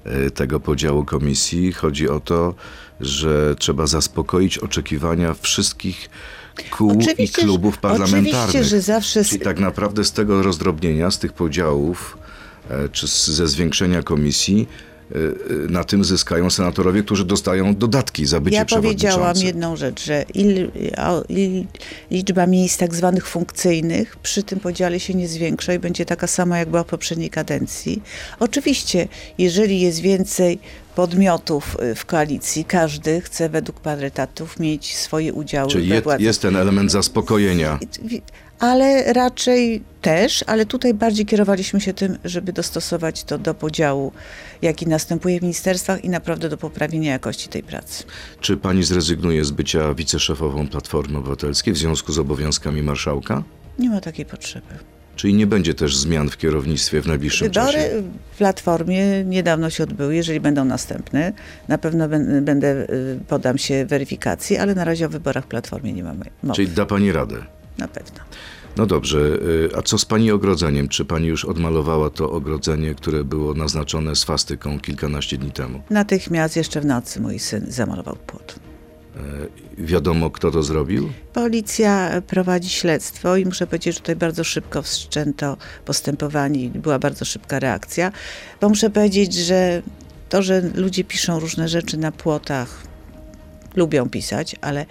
e, 0.04 0.30
tego 0.30 0.61
podziału 0.61 1.04
komisji. 1.04 1.72
Chodzi 1.72 2.09
o 2.09 2.20
to, 2.20 2.54
że 3.00 3.54
trzeba 3.59 3.87
zaspokoić 3.87 4.59
oczekiwania 4.59 5.35
wszystkich 5.35 6.11
kół 6.70 6.90
oczywiście, 6.90 7.22
i 7.22 7.28
klubów 7.28 7.78
parlamentarnych. 7.78 8.35
Oczywiście, 8.35 8.64
że 8.64 8.80
zawsze... 8.80 9.24
Czyli 9.24 9.40
tak 9.40 9.61
naprawdę 9.61 10.04
z 10.04 10.12
tego 10.12 10.42
rozdrobnienia, 10.42 11.11
z 11.11 11.18
tych 11.18 11.32
podziałów, 11.32 12.18
e, 12.70 12.88
czy 12.88 13.06
ze 13.32 13.48
zwiększenia 13.48 14.02
komisji, 14.02 14.68
na 15.68 15.84
tym 15.84 16.04
zyskają 16.04 16.50
senatorowie, 16.50 17.02
którzy 17.02 17.24
dostają 17.24 17.74
dodatki 17.74 18.26
za 18.26 18.40
bycie 18.40 18.56
Ja 18.56 18.64
powiedziałam 18.64 19.36
jedną 19.36 19.76
rzecz, 19.76 20.04
że 20.04 20.24
il, 20.34 20.70
il, 21.28 21.66
liczba 22.10 22.46
miejsc 22.46 22.78
tak 22.78 22.94
zwanych 22.94 23.26
funkcyjnych 23.26 24.16
przy 24.16 24.42
tym 24.42 24.60
podziale 24.60 25.00
się 25.00 25.14
nie 25.14 25.28
zwiększa 25.28 25.74
i 25.74 25.78
będzie 25.78 26.04
taka 26.04 26.26
sama, 26.26 26.58
jak 26.58 26.68
była 26.68 26.82
w 26.82 26.86
poprzedniej 26.86 27.30
kadencji. 27.30 28.02
Oczywiście, 28.40 29.08
jeżeli 29.38 29.80
jest 29.80 30.00
więcej 30.00 30.58
podmiotów 30.94 31.76
y, 31.82 31.94
w 31.94 32.04
koalicji, 32.04 32.64
każdy 32.64 33.20
chce 33.20 33.48
według 33.48 33.80
parytatów 33.80 34.60
mieć 34.60 34.96
swoje 34.96 35.32
udziały 35.32 35.70
Czyli 35.70 35.88
jest, 35.88 36.06
jest 36.18 36.42
ten 36.42 36.56
element 36.56 36.92
zaspokojenia 36.92 37.78
ale 38.58 39.12
raczej 39.12 39.82
też, 40.02 40.44
ale 40.46 40.66
tutaj 40.66 40.94
bardziej 40.94 41.26
kierowaliśmy 41.26 41.80
się 41.80 41.94
tym, 41.94 42.18
żeby 42.24 42.52
dostosować 42.52 43.24
to 43.24 43.38
do 43.38 43.54
podziału, 43.54 44.12
jaki 44.62 44.86
następuje 44.86 45.38
w 45.38 45.42
ministerstwach 45.42 46.04
i 46.04 46.08
naprawdę 46.08 46.48
do 46.48 46.56
poprawienia 46.56 47.12
jakości 47.12 47.48
tej 47.48 47.62
pracy. 47.62 48.04
Czy 48.40 48.56
pani 48.56 48.82
zrezygnuje 48.82 49.44
z 49.44 49.50
bycia 49.50 49.94
wiceszefową 49.94 50.68
Platformy 50.68 51.18
Obywatelskiej 51.18 51.74
w 51.74 51.76
związku 51.76 52.12
z 52.12 52.18
obowiązkami 52.18 52.82
marszałka? 52.82 53.42
Nie 53.78 53.90
ma 53.90 54.00
takiej 54.00 54.24
potrzeby. 54.24 54.74
Czyli 55.16 55.34
nie 55.34 55.46
będzie 55.46 55.74
też 55.74 55.96
zmian 55.96 56.30
w 56.30 56.36
kierownictwie 56.36 57.00
w 57.00 57.06
najbliższym 57.06 57.48
Wybory 57.48 57.66
czasie? 57.66 57.78
Wybory 57.78 58.02
w 58.32 58.36
Platformie 58.36 59.24
niedawno 59.24 59.70
się 59.70 59.84
odbyły. 59.84 60.16
Jeżeli 60.16 60.40
będą 60.40 60.64
następne, 60.64 61.32
na 61.68 61.78
pewno 61.78 62.08
będę, 62.42 62.86
y, 62.90 63.20
podam 63.28 63.58
się 63.58 63.86
weryfikacji, 63.86 64.56
ale 64.56 64.74
na 64.74 64.84
razie 64.84 65.06
o 65.06 65.08
wyborach 65.08 65.44
w 65.44 65.48
Platformie 65.48 65.92
nie 65.92 66.04
mamy 66.04 66.24
mowy. 66.42 66.56
Czyli 66.56 66.68
da 66.68 66.86
pani 66.86 67.12
radę? 67.12 67.36
Na 67.78 67.88
pewno. 67.88 68.20
No 68.76 68.86
dobrze, 68.86 69.18
y, 69.18 69.76
a 69.76 69.82
co 69.82 69.98
z 69.98 70.04
pani 70.04 70.30
ogrodzeniem? 70.30 70.88
Czy 70.88 71.04
pani 71.04 71.26
już 71.26 71.44
odmalowała 71.44 72.10
to 72.10 72.30
ogrodzenie, 72.30 72.94
które 72.94 73.24
było 73.24 73.54
naznaczone 73.54 74.16
swastyką 74.16 74.80
kilkanaście 74.80 75.38
dni 75.38 75.50
temu? 75.50 75.82
Natychmiast 75.90 76.56
jeszcze 76.56 76.80
w 76.80 76.86
nocy 76.86 77.20
mój 77.20 77.38
syn 77.38 77.66
zamalował 77.68 78.16
płot. 78.26 78.58
E, 79.16 79.20
wiadomo, 79.78 80.30
kto 80.30 80.50
to 80.50 80.62
zrobił? 80.62 81.12
Policja 81.32 82.22
prowadzi 82.26 82.70
śledztwo 82.70 83.36
i 83.36 83.44
muszę 83.44 83.66
powiedzieć, 83.66 83.94
że 83.94 84.00
tutaj 84.00 84.16
bardzo 84.16 84.44
szybko 84.44 84.82
wszczęto 84.82 85.56
postępowanie 85.84 86.64
i 86.64 86.70
była 86.70 86.98
bardzo 86.98 87.24
szybka 87.24 87.58
reakcja. 87.58 88.12
Bo 88.60 88.68
muszę 88.68 88.90
powiedzieć, 88.90 89.34
że 89.34 89.82
to, 90.28 90.42
że 90.42 90.62
ludzie 90.74 91.04
piszą 91.04 91.40
różne 91.40 91.68
rzeczy 91.68 91.96
na 91.96 92.12
płotach, 92.12 92.82
lubią 93.76 94.08
pisać, 94.08 94.56
ale 94.60 94.86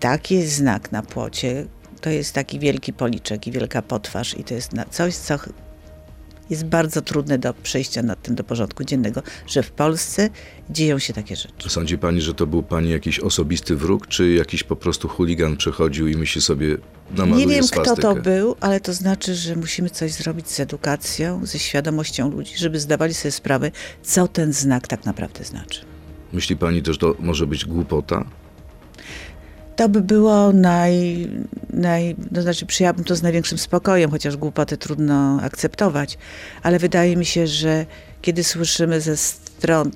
taki 0.00 0.34
jest 0.34 0.52
znak 0.52 0.92
na 0.92 1.02
płocie, 1.02 1.66
to 2.00 2.10
jest 2.10 2.34
taki 2.34 2.58
wielki 2.58 2.92
policzek 2.92 3.46
i 3.46 3.52
wielka 3.52 3.82
potwarz 3.82 4.38
i 4.38 4.44
to 4.44 4.54
jest 4.54 4.72
coś, 4.90 5.16
co 5.16 5.38
jest 6.50 6.64
bardzo 6.64 7.02
trudne 7.02 7.38
do 7.38 7.54
przejścia 7.54 8.02
nad 8.02 8.22
tym 8.22 8.34
do 8.34 8.44
porządku 8.44 8.84
dziennego, 8.84 9.22
że 9.46 9.62
w 9.62 9.70
Polsce 9.70 10.30
dzieją 10.70 10.98
się 10.98 11.12
takie 11.12 11.36
rzeczy. 11.36 11.70
Sądzi 11.70 11.98
pani, 11.98 12.20
że 12.20 12.34
to 12.34 12.46
był 12.46 12.62
pani 12.62 12.90
jakiś 12.90 13.20
osobisty 13.20 13.76
wróg, 13.76 14.06
czy 14.06 14.30
jakiś 14.32 14.62
po 14.62 14.76
prostu 14.76 15.08
chuligan 15.08 15.56
przechodził 15.56 16.08
i 16.08 16.16
myśli 16.16 16.40
sobie, 16.40 16.76
namaluje 17.16 17.46
Nie 17.46 17.54
wiem, 17.54 17.64
swastykę. 17.64 17.96
kto 17.96 18.14
to 18.14 18.22
był, 18.22 18.56
ale 18.60 18.80
to 18.80 18.92
znaczy, 18.92 19.34
że 19.34 19.56
musimy 19.56 19.90
coś 19.90 20.12
zrobić 20.12 20.48
z 20.48 20.60
edukacją, 20.60 21.46
ze 21.46 21.58
świadomością 21.58 22.30
ludzi, 22.30 22.52
żeby 22.56 22.80
zdawali 22.80 23.14
sobie 23.14 23.32
sprawę, 23.32 23.70
co 24.02 24.28
ten 24.28 24.52
znak 24.52 24.88
tak 24.88 25.04
naprawdę 25.04 25.44
znaczy. 25.44 25.80
Myśli 26.32 26.56
pani 26.56 26.82
też, 26.82 26.94
że 26.94 26.98
to 26.98 27.14
może 27.18 27.46
być 27.46 27.64
głupota? 27.64 28.24
To 29.80 29.88
by 29.88 30.00
było 30.00 30.52
naj, 30.52 31.28
naj, 31.72 32.16
to 32.34 32.42
znaczy 32.42 32.66
przyjęłabym 32.66 33.04
to 33.04 33.16
z 33.16 33.22
największym 33.22 33.58
spokojem, 33.58 34.10
chociaż 34.10 34.36
głupoty 34.36 34.76
trudno 34.76 35.40
akceptować, 35.42 36.18
ale 36.62 36.78
wydaje 36.78 37.16
mi 37.16 37.26
się, 37.26 37.46
że 37.46 37.86
kiedy 38.22 38.44
słyszymy 38.44 39.00
ze 39.00 39.16
stron 39.16 39.90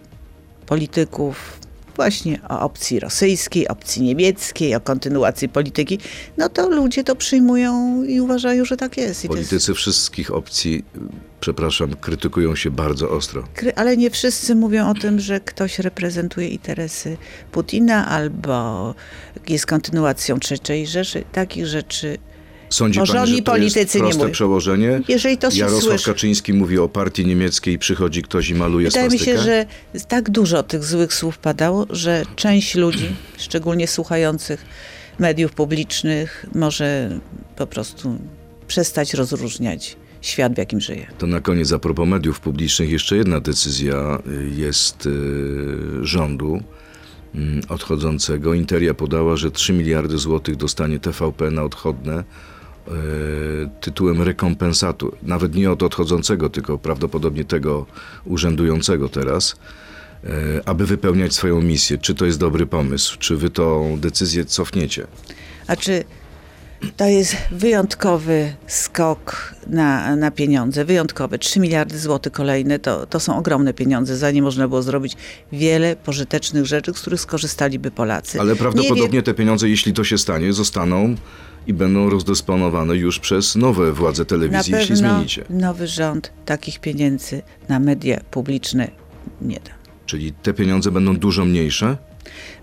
polityków 0.66 1.58
właśnie 1.96 2.38
o 2.48 2.60
opcji 2.60 3.00
rosyjskiej, 3.00 3.68
opcji 3.68 4.02
niemieckiej, 4.02 4.74
o 4.74 4.80
kontynuacji 4.80 5.48
polityki, 5.48 5.98
no 6.36 6.48
to 6.48 6.68
ludzie 6.68 7.04
to 7.04 7.16
przyjmują 7.16 8.02
i 8.02 8.20
uważają, 8.20 8.64
że 8.64 8.76
tak 8.76 8.96
jest. 8.96 9.24
I 9.24 9.28
to 9.28 9.36
jest 9.36 9.50
Politycy 9.50 9.74
wszystkich 9.74 10.34
opcji, 10.34 10.84
przepraszam, 11.40 11.96
krytykują 11.96 12.56
się 12.56 12.70
bardzo 12.70 13.10
ostro. 13.10 13.44
Ale 13.76 13.96
nie 13.96 14.10
wszyscy 14.10 14.54
mówią 14.54 14.90
o 14.90 14.94
tym, 14.94 15.20
że 15.20 15.40
ktoś 15.40 15.78
reprezentuje 15.78 16.48
interesy 16.48 17.16
Putina 17.52 18.08
albo 18.08 18.94
jest 19.48 19.66
kontynuacją 19.66 20.38
trzeciej 20.38 20.86
Rzeszy. 20.86 21.24
Takich 21.32 21.66
rzeczy. 21.66 22.18
Sądzi 22.74 22.98
pani, 22.98 23.08
Porządni 23.08 23.36
że 23.36 23.42
to 23.42 23.52
politycy 23.52 23.78
jest 23.78 23.94
nie 23.94 24.00
proste 24.00 24.18
mówią. 24.18 24.32
przełożenie? 24.32 25.00
Jeżeli 25.08 25.38
to 25.38 25.50
się 25.50 25.58
Jarosław 25.58 25.82
słyszy. 25.84 26.06
Kaczyński 26.06 26.52
mówi 26.52 26.78
o 26.78 26.88
partii 26.88 27.26
niemieckiej, 27.26 27.78
przychodzi 27.78 28.22
ktoś 28.22 28.48
i 28.48 28.54
maluje 28.54 28.88
Wydaje 28.88 29.10
mi 29.10 29.18
się, 29.18 29.38
że 29.38 29.66
tak 30.08 30.30
dużo 30.30 30.62
tych 30.62 30.84
złych 30.84 31.14
słów 31.14 31.38
padało, 31.38 31.86
że 31.90 32.22
część 32.36 32.74
ludzi, 32.74 33.08
szczególnie 33.38 33.88
słuchających 33.88 34.64
mediów 35.18 35.52
publicznych, 35.52 36.46
może 36.54 37.18
po 37.56 37.66
prostu 37.66 38.18
przestać 38.66 39.14
rozróżniać 39.14 39.96
świat, 40.20 40.54
w 40.54 40.58
jakim 40.58 40.80
żyje. 40.80 41.06
To 41.18 41.26
na 41.26 41.40
koniec 41.40 41.72
a 41.72 41.78
propos 41.78 42.08
mediów 42.08 42.40
publicznych 42.40 42.90
jeszcze 42.90 43.16
jedna 43.16 43.40
decyzja 43.40 44.18
y, 44.26 44.50
jest 44.56 45.06
y, 45.06 45.10
rządu 46.02 46.60
mm, 47.34 47.60
odchodzącego. 47.68 48.54
Interia 48.54 48.94
podała, 48.94 49.36
że 49.36 49.50
3 49.50 49.72
miliardy 49.72 50.18
złotych 50.18 50.56
dostanie 50.56 50.98
TVP 50.98 51.50
na 51.50 51.62
odchodne 51.62 52.24
tytułem 53.80 54.22
rekompensatu. 54.22 55.16
Nawet 55.22 55.54
nie 55.54 55.70
od 55.70 55.82
odchodzącego, 55.82 56.50
tylko 56.50 56.78
prawdopodobnie 56.78 57.44
tego 57.44 57.86
urzędującego 58.24 59.08
teraz, 59.08 59.56
y, 60.24 60.28
aby 60.64 60.86
wypełniać 60.86 61.34
swoją 61.34 61.62
misję. 61.62 61.98
Czy 61.98 62.14
to 62.14 62.24
jest 62.26 62.38
dobry 62.38 62.66
pomysł? 62.66 63.18
Czy 63.18 63.36
wy 63.36 63.50
tą 63.50 63.98
decyzję 64.00 64.44
cofniecie? 64.44 65.06
A 65.66 65.76
czy 65.76 66.04
to 66.96 67.06
jest 67.06 67.36
wyjątkowy 67.50 68.52
skok 68.66 69.54
na, 69.66 70.16
na 70.16 70.30
pieniądze, 70.30 70.84
wyjątkowy. 70.84 71.38
3 71.38 71.60
miliardy 71.60 71.98
złotych 71.98 72.32
kolejne 72.32 72.78
to, 72.78 73.06
to 73.06 73.20
są 73.20 73.38
ogromne 73.38 73.74
pieniądze. 73.74 74.16
Za 74.16 74.30
nie 74.30 74.42
można 74.42 74.68
było 74.68 74.82
zrobić 74.82 75.16
wiele 75.52 75.96
pożytecznych 75.96 76.66
rzeczy, 76.66 76.92
z 76.94 77.00
których 77.00 77.20
skorzystaliby 77.20 77.90
Polacy. 77.90 78.40
Ale 78.40 78.52
Nie 78.52 78.58
prawdopodobnie 78.58 79.22
te 79.22 79.34
pieniądze, 79.34 79.68
jeśli 79.68 79.92
to 79.92 80.04
się 80.04 80.18
stanie, 80.18 80.52
zostaną 80.52 81.14
i 81.66 81.74
będą 81.74 82.10
rozdysponowane 82.10 82.96
już 82.96 83.18
przez 83.18 83.56
nowe 83.56 83.92
władze 83.92 84.22
na 84.22 84.26
telewizji, 84.26 84.74
jeśli 84.74 84.94
pewno 84.94 85.10
zmienicie. 85.10 85.44
nowy 85.50 85.86
rząd 85.86 86.32
takich 86.44 86.80
pieniędzy 86.80 87.42
na 87.68 87.80
media 87.80 88.20
publiczne 88.30 88.90
nie 89.40 89.56
da. 89.56 89.70
Czyli 90.06 90.32
te 90.32 90.54
pieniądze 90.54 90.90
będą 90.90 91.16
dużo 91.16 91.44
mniejsze? 91.44 91.96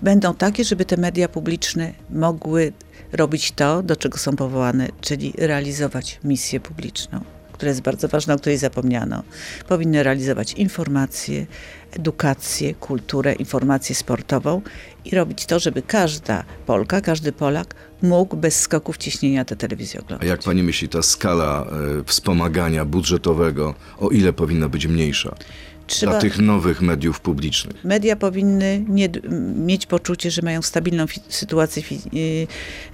Będą 0.02 0.36
takie, 0.36 0.64
żeby 0.64 0.86
te 0.86 0.98
media 0.98 1.28
publiczne 1.30 1.94
mogły 2.10 2.74
robić 3.14 3.52
to, 3.52 3.84
do 3.84 3.96
czego 3.96 4.18
są 4.18 4.36
powołane, 4.36 4.88
czyli 5.02 5.34
realizować 5.38 6.20
misję 6.24 6.60
publiczną, 6.60 7.22
która 7.54 7.70
jest 7.70 7.82
bardzo 7.82 8.08
ważna, 8.08 8.34
o 8.34 8.38
której 8.38 8.58
zapomniano. 8.58 9.24
Powinny 9.68 10.04
realizować 10.04 10.54
informacje, 10.54 11.46
edukację, 11.92 12.74
kulturę, 12.74 13.34
informację 13.34 13.96
sportową 13.96 14.62
i 15.06 15.16
robić 15.16 15.46
to, 15.46 15.60
żeby 15.60 15.82
każda 15.82 16.44
Polka, 16.66 17.02
każdy 17.02 17.32
Polak 17.32 17.76
mógł 18.02 18.36
bez 18.38 18.60
skoków 18.60 18.98
ciśnienia 18.98 19.46
tę 19.46 19.56
telewizję 19.56 20.00
A 20.00 20.04
oglądać. 20.04 20.30
jak 20.30 20.44
pani 20.44 20.64
myśli, 20.64 20.90
ta 20.90 21.02
skala 21.02 21.66
e, 22.00 22.04
wspomagania 22.04 22.86
budżetowego, 22.86 23.76
o 24.00 24.10
ile 24.10 24.34
powinna 24.34 24.70
być 24.70 24.88
mniejsza 24.88 25.36
Trzeba, 25.92 26.12
dla 26.12 26.22
tych 26.22 26.40
nowych 26.40 26.82
mediów 26.82 27.20
publicznych? 27.20 27.84
Media 27.84 28.16
powinny 28.16 28.86
nie, 28.88 29.10
mieć 29.56 29.86
poczucie, 29.86 30.32
że 30.32 30.42
mają 30.42 30.62
stabilną 30.62 31.08
fi, 31.08 31.20
sytuację 31.30 31.84
fi, 31.84 32.00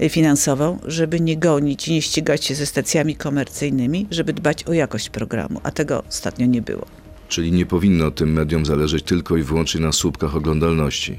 y, 0.01 0.09
finansową, 0.09 0.79
żeby 0.85 1.19
nie 1.19 1.37
gonić 1.37 1.87
i 1.87 1.91
nie 1.93 2.01
ścigać 2.01 2.45
się 2.45 2.55
ze 2.55 2.65
stacjami 2.65 3.15
komercyjnymi, 3.15 4.07
żeby 4.11 4.33
dbać 4.33 4.63
o 4.63 4.73
jakość 4.73 5.09
programu, 5.09 5.61
a 5.63 5.71
tego 5.71 6.03
ostatnio 6.09 6.45
nie 6.45 6.61
było. 6.61 6.85
Czyli 7.29 7.51
nie 7.51 7.65
powinno 7.65 8.11
tym 8.11 8.33
mediom 8.33 8.65
zależeć 8.65 9.03
tylko 9.03 9.37
i 9.37 9.43
wyłącznie 9.43 9.81
na 9.81 9.91
słupkach 9.91 10.35
oglądalności. 10.35 11.17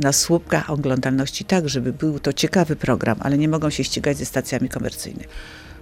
Na 0.00 0.12
słupkach 0.12 0.70
oglądalności 0.70 1.44
tak, 1.44 1.68
żeby 1.68 1.92
był 1.92 2.20
to 2.20 2.32
ciekawy 2.32 2.76
program, 2.76 3.18
ale 3.20 3.38
nie 3.38 3.48
mogą 3.48 3.70
się 3.70 3.84
ścigać 3.84 4.16
ze 4.16 4.24
stacjami 4.24 4.68
komercyjnymi. 4.68 5.28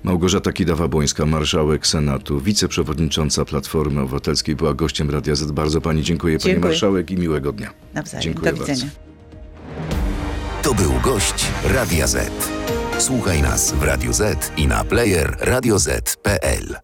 Małgorzata 0.04 0.50
Kidawa-Błońska, 0.52 1.26
marszałek 1.26 1.86
Senatu, 1.86 2.40
wiceprzewodnicząca 2.40 3.44
Platformy 3.44 4.00
Obywatelskiej, 4.00 4.56
była 4.56 4.74
gościem 4.74 5.10
Radia 5.10 5.34
Z. 5.34 5.52
Bardzo 5.52 5.80
pani 5.80 6.02
dziękuję, 6.02 6.38
pani 6.38 6.52
Dziękuję. 6.52 6.70
marszałek 6.70 7.10
i 7.10 7.16
miłego 7.16 7.52
dnia. 7.52 7.70
Nawzajem. 7.94 8.22
Dziękuję 8.22 8.52
Do 8.52 8.58
widzenia. 8.58 8.90
bardzo. 8.90 8.98
To 10.62 10.74
był 10.74 10.92
gość 11.02 11.46
Radia 11.64 12.06
Z. 12.06 12.30
Słuchaj 12.98 13.42
nas 13.42 13.72
w 13.72 13.82
Radio 13.82 14.12
Z 14.12 14.52
i 14.56 14.66
na 14.66 14.84
player 14.84 15.36
radioz.pl. 15.40 16.76